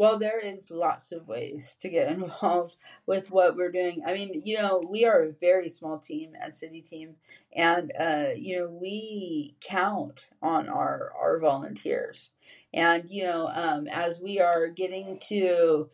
Well, 0.00 0.18
there 0.18 0.38
is 0.38 0.70
lots 0.70 1.12
of 1.12 1.28
ways 1.28 1.76
to 1.80 1.90
get 1.90 2.10
involved 2.12 2.76
with 3.04 3.30
what 3.30 3.54
we're 3.54 3.70
doing. 3.70 4.02
I 4.06 4.14
mean, 4.14 4.40
you 4.46 4.56
know, 4.56 4.82
we 4.88 5.04
are 5.04 5.22
a 5.22 5.32
very 5.32 5.68
small 5.68 5.98
team 5.98 6.32
at 6.40 6.56
City 6.56 6.80
Team, 6.80 7.16
and 7.54 7.92
uh, 8.00 8.28
you 8.34 8.58
know, 8.58 8.68
we 8.68 9.56
count 9.60 10.28
on 10.40 10.70
our 10.70 11.12
our 11.20 11.38
volunteers. 11.38 12.30
And 12.72 13.10
you 13.10 13.24
know, 13.24 13.50
um, 13.52 13.88
as 13.88 14.20
we 14.20 14.40
are 14.40 14.68
getting 14.68 15.18
to 15.28 15.90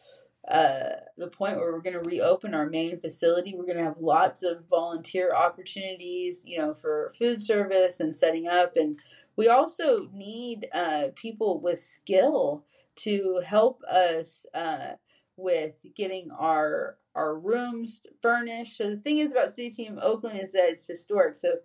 uh, 0.49 1.01
the 1.17 1.29
point 1.29 1.57
where 1.57 1.73
we're 1.73 1.81
going 1.81 2.01
to 2.01 2.09
reopen 2.09 2.55
our 2.55 2.69
main 2.69 3.01
facility. 3.01 3.55
We're 3.55 3.65
going 3.67 3.79
to 3.79 3.85
have 3.85 3.99
lots 3.99 4.43
of 4.43 4.69
volunteer 4.69 5.35
opportunities, 5.35 6.43
you 6.47 6.59
know, 6.59 6.73
for 6.73 7.13
food 7.19 7.43
service 7.43 7.99
and 7.99 8.17
setting 8.17 8.47
up. 8.47 8.77
And 8.77 9.01
we 9.37 9.49
also 9.49 10.09
need 10.13 10.69
uh, 10.73 11.09
people 11.17 11.61
with 11.61 11.81
skill 11.81 12.65
to 12.97 13.43
help 13.45 13.83
us 13.83 14.47
uh, 14.55 14.93
with 15.37 15.75
getting 15.95 16.31
our 16.31 16.97
our 17.15 17.39
rooms 17.39 18.03
furnished. 18.21 18.77
So 18.77 18.91
the 18.91 18.97
thing 18.97 19.19
is 19.19 19.33
about 19.33 19.55
City 19.55 19.71
Team 19.71 19.99
Oakland 20.03 20.39
is 20.41 20.53
that 20.53 20.69
it's 20.71 20.87
historic. 20.87 21.37
So 21.37 21.57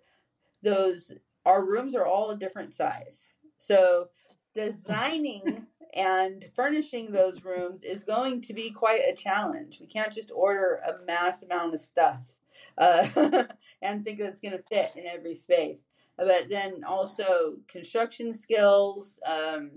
those 0.62 1.12
our 1.44 1.64
rooms 1.64 1.94
are 1.94 2.06
all 2.06 2.30
a 2.30 2.36
different 2.36 2.72
size. 2.72 3.28
So 3.56 4.08
designing 4.54 5.66
and 5.94 6.46
furnishing 6.56 7.10
those 7.10 7.44
rooms 7.44 7.82
is 7.82 8.04
going 8.04 8.40
to 8.42 8.54
be 8.54 8.70
quite 8.70 9.02
a 9.08 9.14
challenge. 9.14 9.78
We 9.80 9.86
can't 9.86 10.12
just 10.12 10.30
order 10.34 10.80
a 10.86 11.04
mass 11.04 11.42
amount 11.42 11.74
of 11.74 11.80
stuff 11.80 12.36
uh, 12.78 13.44
and 13.82 14.04
think 14.04 14.20
that 14.20 14.28
it's 14.28 14.40
going 14.40 14.56
to 14.56 14.62
fit 14.62 14.92
in 14.96 15.06
every 15.06 15.34
space. 15.34 15.80
But 16.16 16.48
then 16.48 16.84
also 16.84 17.56
construction 17.68 18.34
skills, 18.34 19.18
um, 19.26 19.70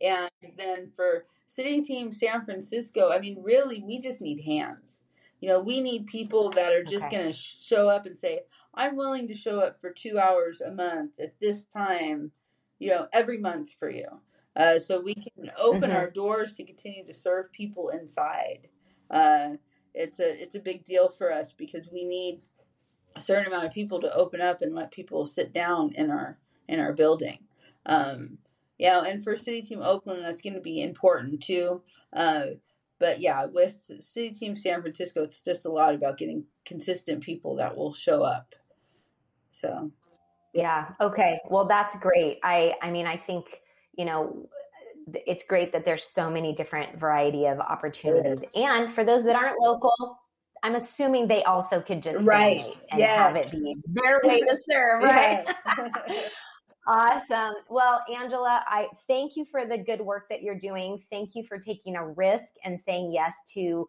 and 0.00 0.30
then 0.56 0.90
for 0.94 1.24
City 1.46 1.80
Team 1.80 2.12
San 2.12 2.44
Francisco, 2.44 3.10
I 3.10 3.20
mean, 3.20 3.38
really, 3.42 3.82
we 3.82 3.98
just 3.98 4.20
need 4.20 4.44
hands. 4.44 5.00
You 5.40 5.48
know, 5.48 5.60
we 5.60 5.80
need 5.80 6.06
people 6.06 6.50
that 6.50 6.72
are 6.72 6.84
just 6.84 7.06
okay. 7.06 7.16
going 7.16 7.26
to 7.28 7.32
sh- 7.32 7.56
show 7.60 7.88
up 7.88 8.06
and 8.06 8.18
say, 8.18 8.40
I'm 8.74 8.96
willing 8.96 9.28
to 9.28 9.34
show 9.34 9.60
up 9.60 9.80
for 9.80 9.90
two 9.90 10.18
hours 10.18 10.60
a 10.60 10.70
month 10.70 11.12
at 11.20 11.38
this 11.40 11.64
time, 11.64 12.32
you 12.78 12.88
know, 12.88 13.08
every 13.12 13.38
month 13.38 13.70
for 13.78 13.88
you. 13.88 14.20
Uh, 14.56 14.80
so 14.80 15.00
we 15.00 15.14
can 15.14 15.50
open 15.58 15.82
mm-hmm. 15.82 15.96
our 15.96 16.10
doors 16.10 16.54
to 16.54 16.64
continue 16.64 17.04
to 17.06 17.12
serve 17.12 17.52
people 17.52 17.90
inside. 17.90 18.68
Uh, 19.10 19.50
it's 19.94 20.18
a 20.18 20.42
it's 20.42 20.54
a 20.54 20.60
big 20.60 20.84
deal 20.84 21.08
for 21.10 21.30
us 21.32 21.52
because 21.52 21.88
we 21.92 22.04
need 22.04 22.40
a 23.14 23.20
certain 23.20 23.46
amount 23.46 23.66
of 23.66 23.72
people 23.72 24.00
to 24.00 24.14
open 24.14 24.40
up 24.40 24.62
and 24.62 24.74
let 24.74 24.90
people 24.90 25.26
sit 25.26 25.52
down 25.52 25.92
in 25.94 26.10
our 26.10 26.38
in 26.68 26.80
our 26.80 26.92
building. 26.92 27.40
Um, 27.84 28.38
yeah, 28.78 29.02
and 29.02 29.22
for 29.22 29.36
City 29.36 29.62
Team 29.62 29.80
Oakland, 29.82 30.24
that's 30.24 30.40
going 30.40 30.54
to 30.54 30.60
be 30.60 30.82
important 30.82 31.42
too. 31.42 31.82
Uh, 32.12 32.46
but 32.98 33.20
yeah, 33.20 33.46
with 33.46 33.90
City 34.00 34.30
Team 34.30 34.56
San 34.56 34.80
Francisco, 34.80 35.22
it's 35.22 35.40
just 35.40 35.66
a 35.66 35.70
lot 35.70 35.94
about 35.94 36.18
getting 36.18 36.44
consistent 36.64 37.22
people 37.22 37.56
that 37.56 37.76
will 37.76 37.92
show 37.92 38.22
up. 38.22 38.54
So, 39.52 39.92
yeah, 40.54 40.88
okay, 41.00 41.40
well, 41.48 41.66
that's 41.66 41.96
great. 41.98 42.38
I 42.42 42.74
I 42.82 42.90
mean, 42.90 43.06
I 43.06 43.16
think 43.16 43.60
you 43.96 44.04
know, 44.04 44.48
it's 45.26 45.44
great 45.44 45.72
that 45.72 45.84
there's 45.84 46.04
so 46.04 46.30
many 46.30 46.52
different 46.52 46.98
variety 46.98 47.46
of 47.46 47.60
opportunities. 47.60 48.44
And 48.54 48.92
for 48.92 49.04
those 49.04 49.24
that 49.24 49.36
aren't 49.36 49.60
local, 49.60 50.18
I'm 50.62 50.74
assuming 50.74 51.28
they 51.28 51.44
also 51.44 51.80
could 51.80 52.02
just 52.02 52.24
right 52.26 52.70
and 52.90 52.98
yes. 52.98 53.16
have 53.16 53.36
it 53.36 53.50
be 53.52 53.76
their 53.86 54.20
way 54.24 54.40
to 54.40 54.58
serve, 54.68 55.02
right? 55.02 55.46
awesome. 56.86 57.54
Well, 57.68 58.02
Angela, 58.12 58.64
I 58.66 58.88
thank 59.06 59.36
you 59.36 59.44
for 59.44 59.64
the 59.66 59.78
good 59.78 60.00
work 60.00 60.28
that 60.28 60.42
you're 60.42 60.58
doing. 60.58 61.00
Thank 61.10 61.34
you 61.34 61.44
for 61.44 61.58
taking 61.58 61.94
a 61.94 62.08
risk 62.08 62.48
and 62.64 62.80
saying 62.80 63.12
yes 63.12 63.32
to 63.54 63.88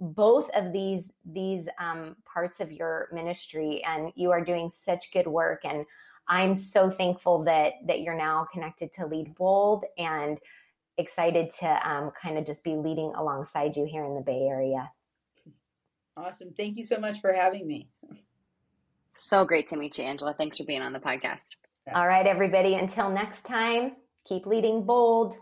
both 0.00 0.48
of 0.50 0.72
these 0.72 1.12
these 1.24 1.68
um, 1.78 2.16
parts 2.24 2.60
of 2.60 2.72
your 2.72 3.08
ministry, 3.12 3.82
and 3.84 4.12
you 4.14 4.30
are 4.30 4.44
doing 4.44 4.70
such 4.70 5.12
good 5.12 5.26
work. 5.26 5.64
And 5.64 5.84
I'm 6.28 6.54
so 6.54 6.90
thankful 6.90 7.44
that 7.44 7.74
that 7.86 8.00
you're 8.00 8.16
now 8.16 8.46
connected 8.52 8.92
to 8.94 9.06
Lead 9.06 9.34
Bold 9.34 9.84
and 9.96 10.38
excited 10.98 11.50
to 11.60 11.88
um, 11.88 12.10
kind 12.20 12.36
of 12.36 12.44
just 12.44 12.64
be 12.64 12.74
leading 12.74 13.12
alongside 13.16 13.76
you 13.76 13.86
here 13.86 14.04
in 14.04 14.14
the 14.14 14.20
Bay 14.20 14.46
Area. 14.48 14.90
Awesome. 16.16 16.52
Thank 16.56 16.76
you 16.76 16.84
so 16.84 16.98
much 16.98 17.20
for 17.20 17.32
having 17.32 17.66
me. 17.66 17.88
So 19.14 19.44
great 19.44 19.68
to 19.68 19.76
meet 19.76 19.98
you, 19.98 20.04
Angela. 20.04 20.34
Thanks 20.34 20.58
for 20.58 20.64
being 20.64 20.82
on 20.82 20.92
the 20.92 20.98
podcast. 20.98 21.56
All 21.94 22.06
right, 22.06 22.26
everybody. 22.26 22.74
Until 22.74 23.08
next 23.08 23.42
time, 23.42 23.92
keep 24.26 24.44
leading 24.44 24.84
bold. 24.84 25.36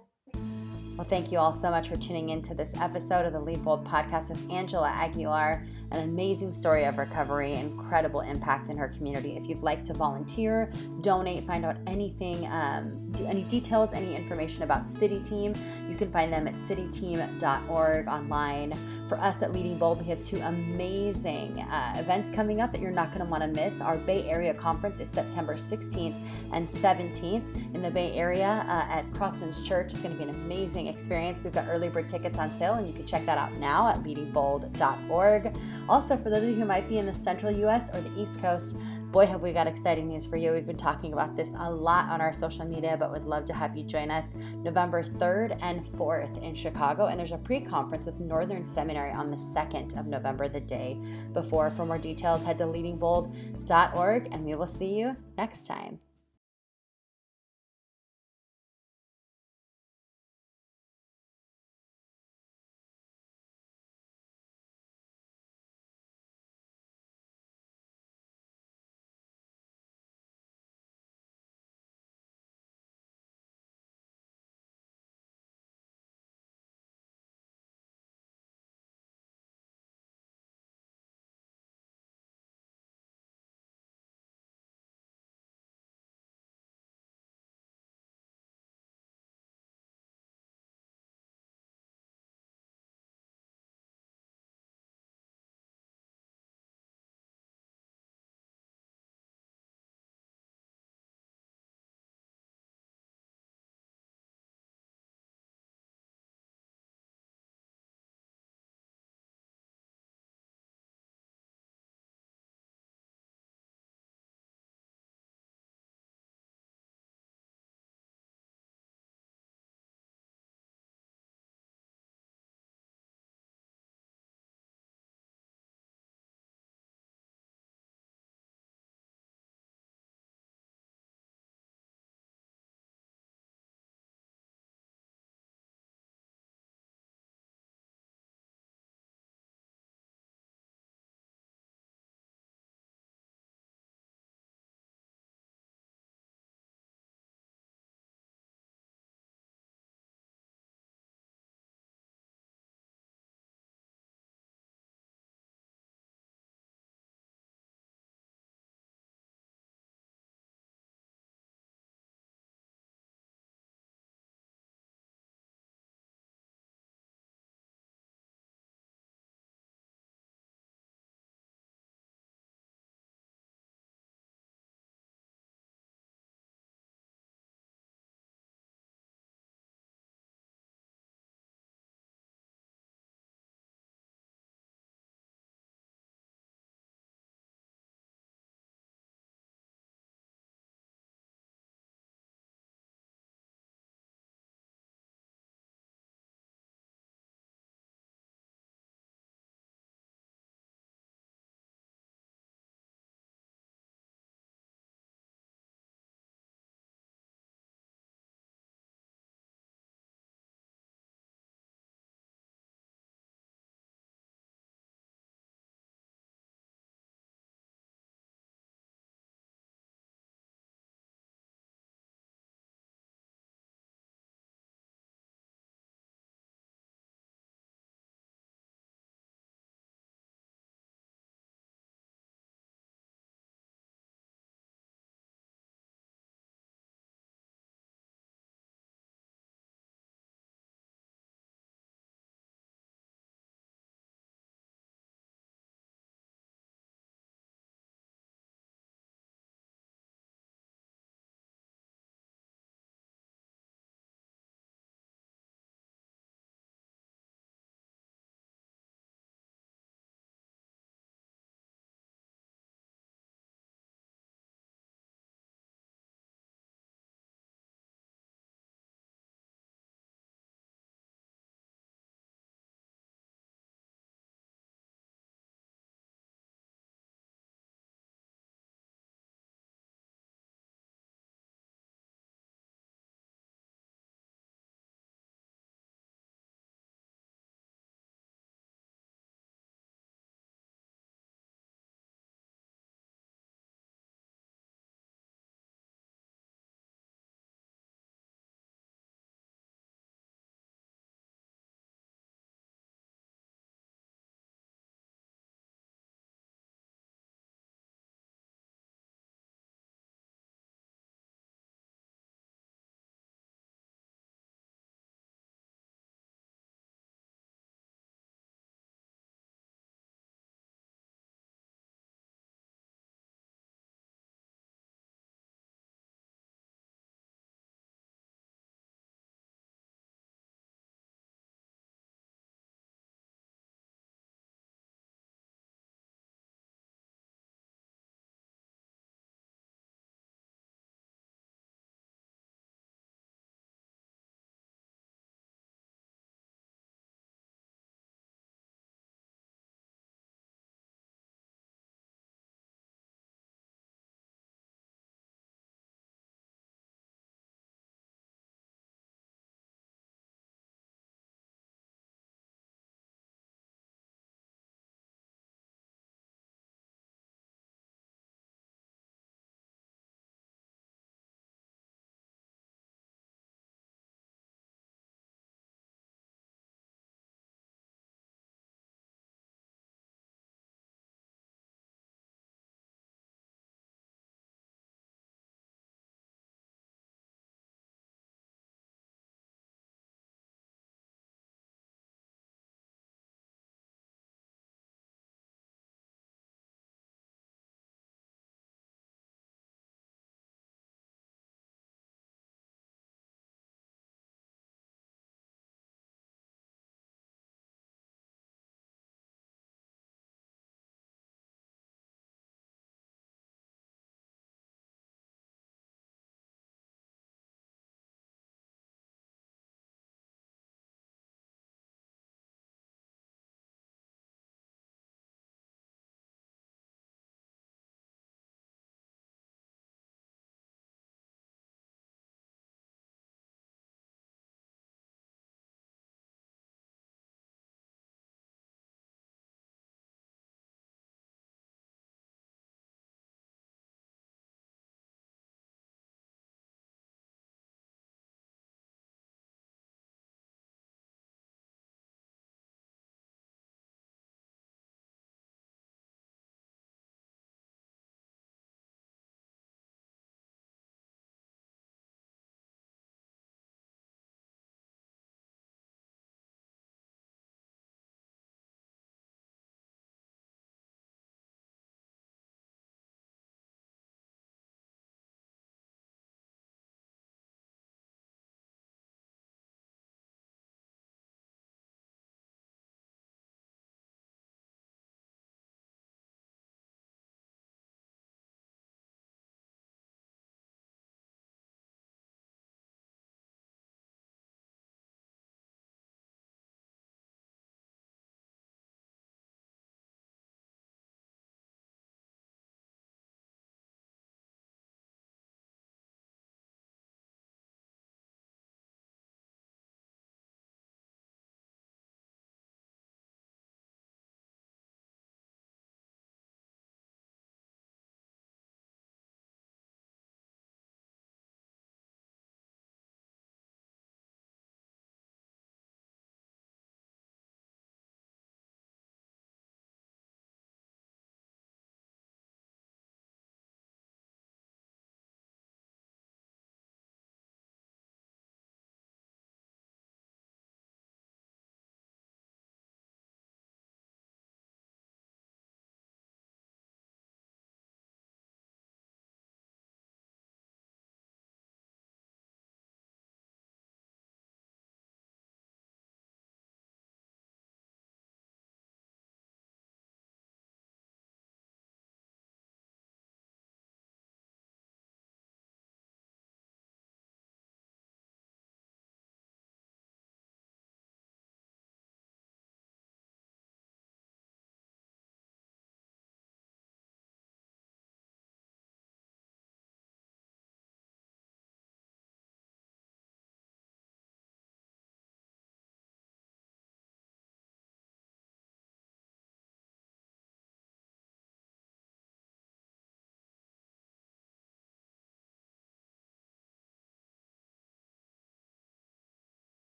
Well, 0.96 1.06
thank 1.08 1.32
you 1.32 1.38
all 1.38 1.58
so 1.60 1.70
much 1.70 1.88
for 1.88 1.96
tuning 1.96 2.30
in 2.30 2.42
to 2.42 2.54
this 2.54 2.70
episode 2.80 3.26
of 3.26 3.32
the 3.32 3.40
Lead 3.40 3.64
Bold 3.64 3.86
podcast 3.86 4.30
with 4.30 4.50
Angela 4.50 4.88
Aguilar 4.88 5.66
an 5.92 6.02
amazing 6.02 6.52
story 6.52 6.84
of 6.84 6.98
recovery, 6.98 7.54
incredible 7.54 8.20
impact 8.20 8.68
in 8.68 8.76
her 8.76 8.88
community. 8.88 9.36
If 9.36 9.48
you'd 9.48 9.62
like 9.62 9.84
to 9.86 9.94
volunteer, 9.94 10.72
donate, 11.00 11.46
find 11.46 11.64
out 11.64 11.76
anything, 11.86 12.46
um, 12.46 13.12
any 13.26 13.42
details, 13.44 13.92
any 13.92 14.14
information 14.16 14.62
about 14.62 14.88
City 14.88 15.20
Team, 15.20 15.54
you 15.88 15.96
can 15.96 16.10
find 16.10 16.32
them 16.32 16.48
at 16.48 16.54
cityteam.org 16.54 18.08
online. 18.08 18.72
For 19.08 19.16
us 19.18 19.40
at 19.40 19.52
Leading 19.52 19.78
Bold, 19.78 20.00
we 20.00 20.06
have 20.06 20.20
two 20.24 20.38
amazing 20.38 21.60
uh, 21.60 21.94
events 21.96 22.28
coming 22.30 22.60
up 22.60 22.72
that 22.72 22.80
you're 22.80 22.90
not 22.90 23.08
going 23.14 23.24
to 23.24 23.30
want 23.30 23.42
to 23.42 23.48
miss. 23.48 23.80
Our 23.80 23.96
Bay 23.98 24.28
Area 24.28 24.52
Conference 24.52 24.98
is 24.98 25.08
September 25.08 25.54
16th 25.54 26.16
and 26.52 26.68
17th 26.68 27.74
in 27.74 27.82
the 27.82 27.90
Bay 27.90 28.12
Area 28.14 28.64
uh, 28.66 28.92
at 28.92 29.04
Crossman's 29.12 29.62
Church. 29.62 29.92
It's 29.92 30.02
going 30.02 30.16
to 30.16 30.24
be 30.24 30.28
an 30.28 30.34
amazing 30.34 30.88
experience. 30.88 31.40
We've 31.44 31.52
got 31.52 31.68
early 31.68 31.88
bird 31.88 32.08
tickets 32.08 32.36
on 32.38 32.56
sale, 32.58 32.74
and 32.74 32.86
you 32.88 32.92
can 32.92 33.06
check 33.06 33.24
that 33.26 33.38
out 33.38 33.52
now 33.54 33.88
at 33.88 34.02
leadingbold.org. 34.02 35.56
Also, 35.88 36.16
for 36.16 36.30
those 36.30 36.42
of 36.42 36.48
you 36.48 36.56
who 36.56 36.64
might 36.64 36.88
be 36.88 36.98
in 36.98 37.06
the 37.06 37.14
central 37.14 37.52
US 37.52 37.88
or 37.94 38.00
the 38.00 38.20
East 38.20 38.40
Coast, 38.40 38.74
boy, 39.12 39.26
have 39.26 39.40
we 39.40 39.52
got 39.52 39.66
exciting 39.66 40.08
news 40.08 40.26
for 40.26 40.36
you. 40.36 40.52
We've 40.52 40.66
been 40.66 40.76
talking 40.76 41.12
about 41.12 41.36
this 41.36 41.48
a 41.58 41.70
lot 41.70 42.08
on 42.08 42.20
our 42.20 42.32
social 42.32 42.64
media, 42.64 42.96
but 42.98 43.10
would 43.10 43.24
love 43.24 43.44
to 43.46 43.54
have 43.54 43.76
you 43.76 43.84
join 43.84 44.10
us 44.10 44.26
November 44.62 45.02
3rd 45.02 45.58
and 45.62 45.84
4th 45.92 46.42
in 46.42 46.54
Chicago. 46.54 47.06
And 47.06 47.18
there's 47.18 47.32
a 47.32 47.38
pre 47.38 47.60
conference 47.60 48.06
with 48.06 48.18
Northern 48.20 48.66
Seminary 48.66 49.12
on 49.12 49.30
the 49.30 49.36
2nd 49.36 49.98
of 49.98 50.06
November, 50.06 50.48
the 50.48 50.60
day 50.60 50.98
before. 51.32 51.70
For 51.70 51.86
more 51.86 51.98
details, 51.98 52.42
head 52.42 52.58
to 52.58 52.64
leadingbold.org, 52.64 54.28
and 54.32 54.44
we 54.44 54.54
will 54.54 54.68
see 54.68 54.94
you 54.94 55.16
next 55.36 55.66
time. 55.66 55.98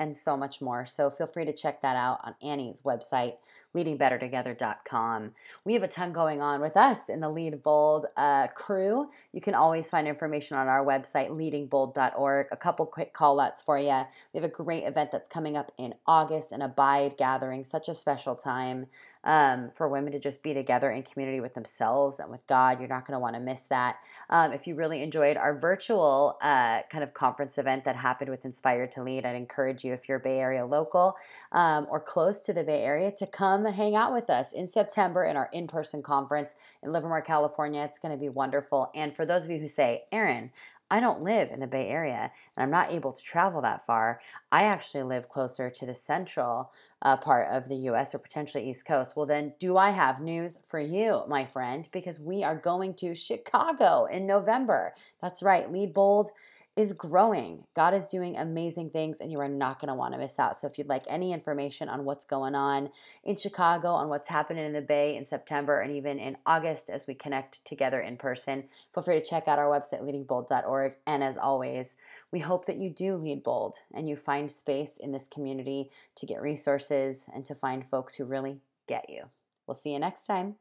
And 0.00 0.16
so 0.16 0.36
much 0.36 0.60
more. 0.60 0.86
So 0.86 1.10
feel 1.10 1.26
free 1.26 1.44
to 1.44 1.52
check 1.52 1.82
that 1.82 1.96
out 1.96 2.20
on 2.24 2.34
Annie's 2.42 2.80
website, 2.82 3.34
leadingbettertogether.com. 3.76 5.32
We 5.64 5.74
have 5.74 5.82
a 5.82 5.88
ton 5.88 6.12
going 6.12 6.40
on 6.40 6.60
with 6.60 6.76
us 6.76 7.08
in 7.08 7.20
the 7.20 7.28
Lead 7.28 7.62
Bold 7.62 8.06
uh, 8.16 8.48
crew. 8.48 9.08
You 9.32 9.40
can 9.40 9.54
always 9.54 9.88
find 9.88 10.08
information 10.08 10.56
on 10.56 10.68
our 10.68 10.84
website, 10.84 11.30
leadingbold.org. 11.30 12.46
A 12.50 12.56
couple 12.56 12.86
quick 12.86 13.12
call 13.12 13.40
outs 13.40 13.62
for 13.62 13.78
you. 13.78 14.02
We 14.32 14.40
have 14.40 14.44
a 14.44 14.48
great 14.48 14.84
event 14.84 15.10
that's 15.12 15.28
coming 15.28 15.56
up 15.56 15.72
in 15.78 15.94
August, 16.06 16.52
an 16.52 16.62
Abide 16.62 17.16
gathering, 17.18 17.64
such 17.64 17.88
a 17.88 17.94
special 17.94 18.34
time 18.34 18.86
um, 19.24 19.70
for 19.76 19.88
women 19.88 20.12
to 20.12 20.18
just 20.18 20.42
be 20.42 20.54
together 20.54 20.90
in 20.90 21.02
community 21.02 21.40
with 21.40 21.54
themselves 21.54 22.20
and 22.20 22.30
with 22.30 22.46
God. 22.46 22.78
You're 22.78 22.88
not 22.88 23.06
going 23.06 23.14
to 23.14 23.18
want 23.18 23.34
to 23.34 23.40
miss 23.40 23.62
that. 23.62 23.96
Um, 24.30 24.52
if 24.52 24.66
you 24.66 24.74
really 24.74 25.02
enjoyed 25.02 25.36
our 25.36 25.58
virtual 25.58 26.38
uh, 26.40 26.80
kind 26.90 27.02
of 27.02 27.14
conference 27.14 27.58
event 27.58 27.84
that 27.84 27.96
happened 27.96 28.30
with 28.30 28.44
Inspired 28.44 28.92
to 28.92 29.02
Lead, 29.02 29.26
I'd 29.26 29.36
encourage 29.36 29.84
you, 29.84 29.92
if 29.92 30.08
you're 30.08 30.18
Bay 30.18 30.38
Area 30.38 30.64
local 30.64 31.16
um, 31.52 31.86
or 31.90 32.00
close 32.00 32.40
to 32.40 32.52
the 32.52 32.62
Bay 32.62 32.82
Area, 32.82 33.12
to 33.12 33.26
come 33.26 33.57
hang 33.66 33.94
out 33.94 34.12
with 34.12 34.30
us 34.30 34.52
in 34.52 34.68
September 34.68 35.24
in 35.24 35.36
our 35.36 35.48
in 35.52 35.66
person 35.66 36.02
conference 36.02 36.54
in 36.82 36.92
Livermore, 36.92 37.22
California. 37.22 37.82
It's 37.82 37.98
going 37.98 38.12
to 38.12 38.20
be 38.20 38.28
wonderful. 38.28 38.90
And 38.94 39.14
for 39.14 39.26
those 39.26 39.44
of 39.44 39.50
you 39.50 39.58
who 39.58 39.68
say, 39.68 40.04
Aaron, 40.12 40.50
I 40.90 41.00
don't 41.00 41.22
live 41.22 41.50
in 41.50 41.60
the 41.60 41.66
Bay 41.66 41.88
Area 41.88 42.30
and 42.56 42.62
I'm 42.62 42.70
not 42.70 42.92
able 42.92 43.12
to 43.12 43.22
travel 43.22 43.60
that 43.62 43.84
far. 43.86 44.20
I 44.50 44.64
actually 44.64 45.02
live 45.02 45.28
closer 45.28 45.68
to 45.68 45.86
the 45.86 45.94
central 45.94 46.72
uh, 47.02 47.16
part 47.16 47.48
of 47.50 47.68
the 47.68 47.76
US 47.90 48.14
or 48.14 48.18
potentially 48.18 48.68
East 48.68 48.86
Coast. 48.86 49.14
Well, 49.14 49.26
then, 49.26 49.52
do 49.58 49.76
I 49.76 49.90
have 49.90 50.20
news 50.20 50.56
for 50.66 50.80
you, 50.80 51.22
my 51.28 51.44
friend? 51.44 51.88
Because 51.92 52.18
we 52.18 52.42
are 52.42 52.56
going 52.56 52.94
to 52.94 53.14
Chicago 53.14 54.06
in 54.06 54.26
November. 54.26 54.94
That's 55.20 55.42
right, 55.42 55.70
Lead 55.70 55.92
Bold 55.92 56.30
is 56.78 56.92
growing. 56.92 57.64
God 57.74 57.92
is 57.92 58.04
doing 58.06 58.36
amazing 58.36 58.90
things, 58.90 59.16
and 59.20 59.32
you 59.32 59.40
are 59.40 59.48
not 59.48 59.80
going 59.80 59.88
to 59.88 59.96
want 59.96 60.14
to 60.14 60.18
miss 60.18 60.38
out. 60.38 60.60
So, 60.60 60.68
if 60.68 60.78
you'd 60.78 60.88
like 60.88 61.02
any 61.08 61.32
information 61.32 61.88
on 61.88 62.04
what's 62.04 62.24
going 62.24 62.54
on 62.54 62.90
in 63.24 63.36
Chicago, 63.36 63.88
on 63.88 64.08
what's 64.08 64.28
happening 64.28 64.64
in 64.64 64.72
the 64.72 64.80
Bay 64.80 65.16
in 65.16 65.26
September, 65.26 65.80
and 65.80 65.96
even 65.96 66.20
in 66.20 66.36
August 66.46 66.88
as 66.88 67.08
we 67.08 67.14
connect 67.14 67.64
together 67.64 68.00
in 68.00 68.16
person, 68.16 68.62
feel 68.94 69.02
free 69.02 69.20
to 69.20 69.26
check 69.26 69.48
out 69.48 69.58
our 69.58 69.66
website, 69.66 70.02
leadingbold.org. 70.02 70.94
And 71.04 71.24
as 71.24 71.36
always, 71.36 71.96
we 72.30 72.38
hope 72.38 72.66
that 72.66 72.78
you 72.78 72.90
do 72.90 73.16
lead 73.16 73.42
bold 73.42 73.78
and 73.92 74.08
you 74.08 74.14
find 74.14 74.48
space 74.48 74.98
in 75.00 75.10
this 75.10 75.26
community 75.26 75.90
to 76.14 76.26
get 76.26 76.40
resources 76.40 77.26
and 77.34 77.44
to 77.46 77.56
find 77.56 77.90
folks 77.90 78.14
who 78.14 78.24
really 78.24 78.60
get 78.86 79.10
you. 79.10 79.24
We'll 79.66 79.74
see 79.74 79.92
you 79.92 79.98
next 79.98 80.26
time. 80.26 80.54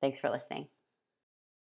Thanks 0.00 0.18
for 0.18 0.28
listening. 0.28 0.66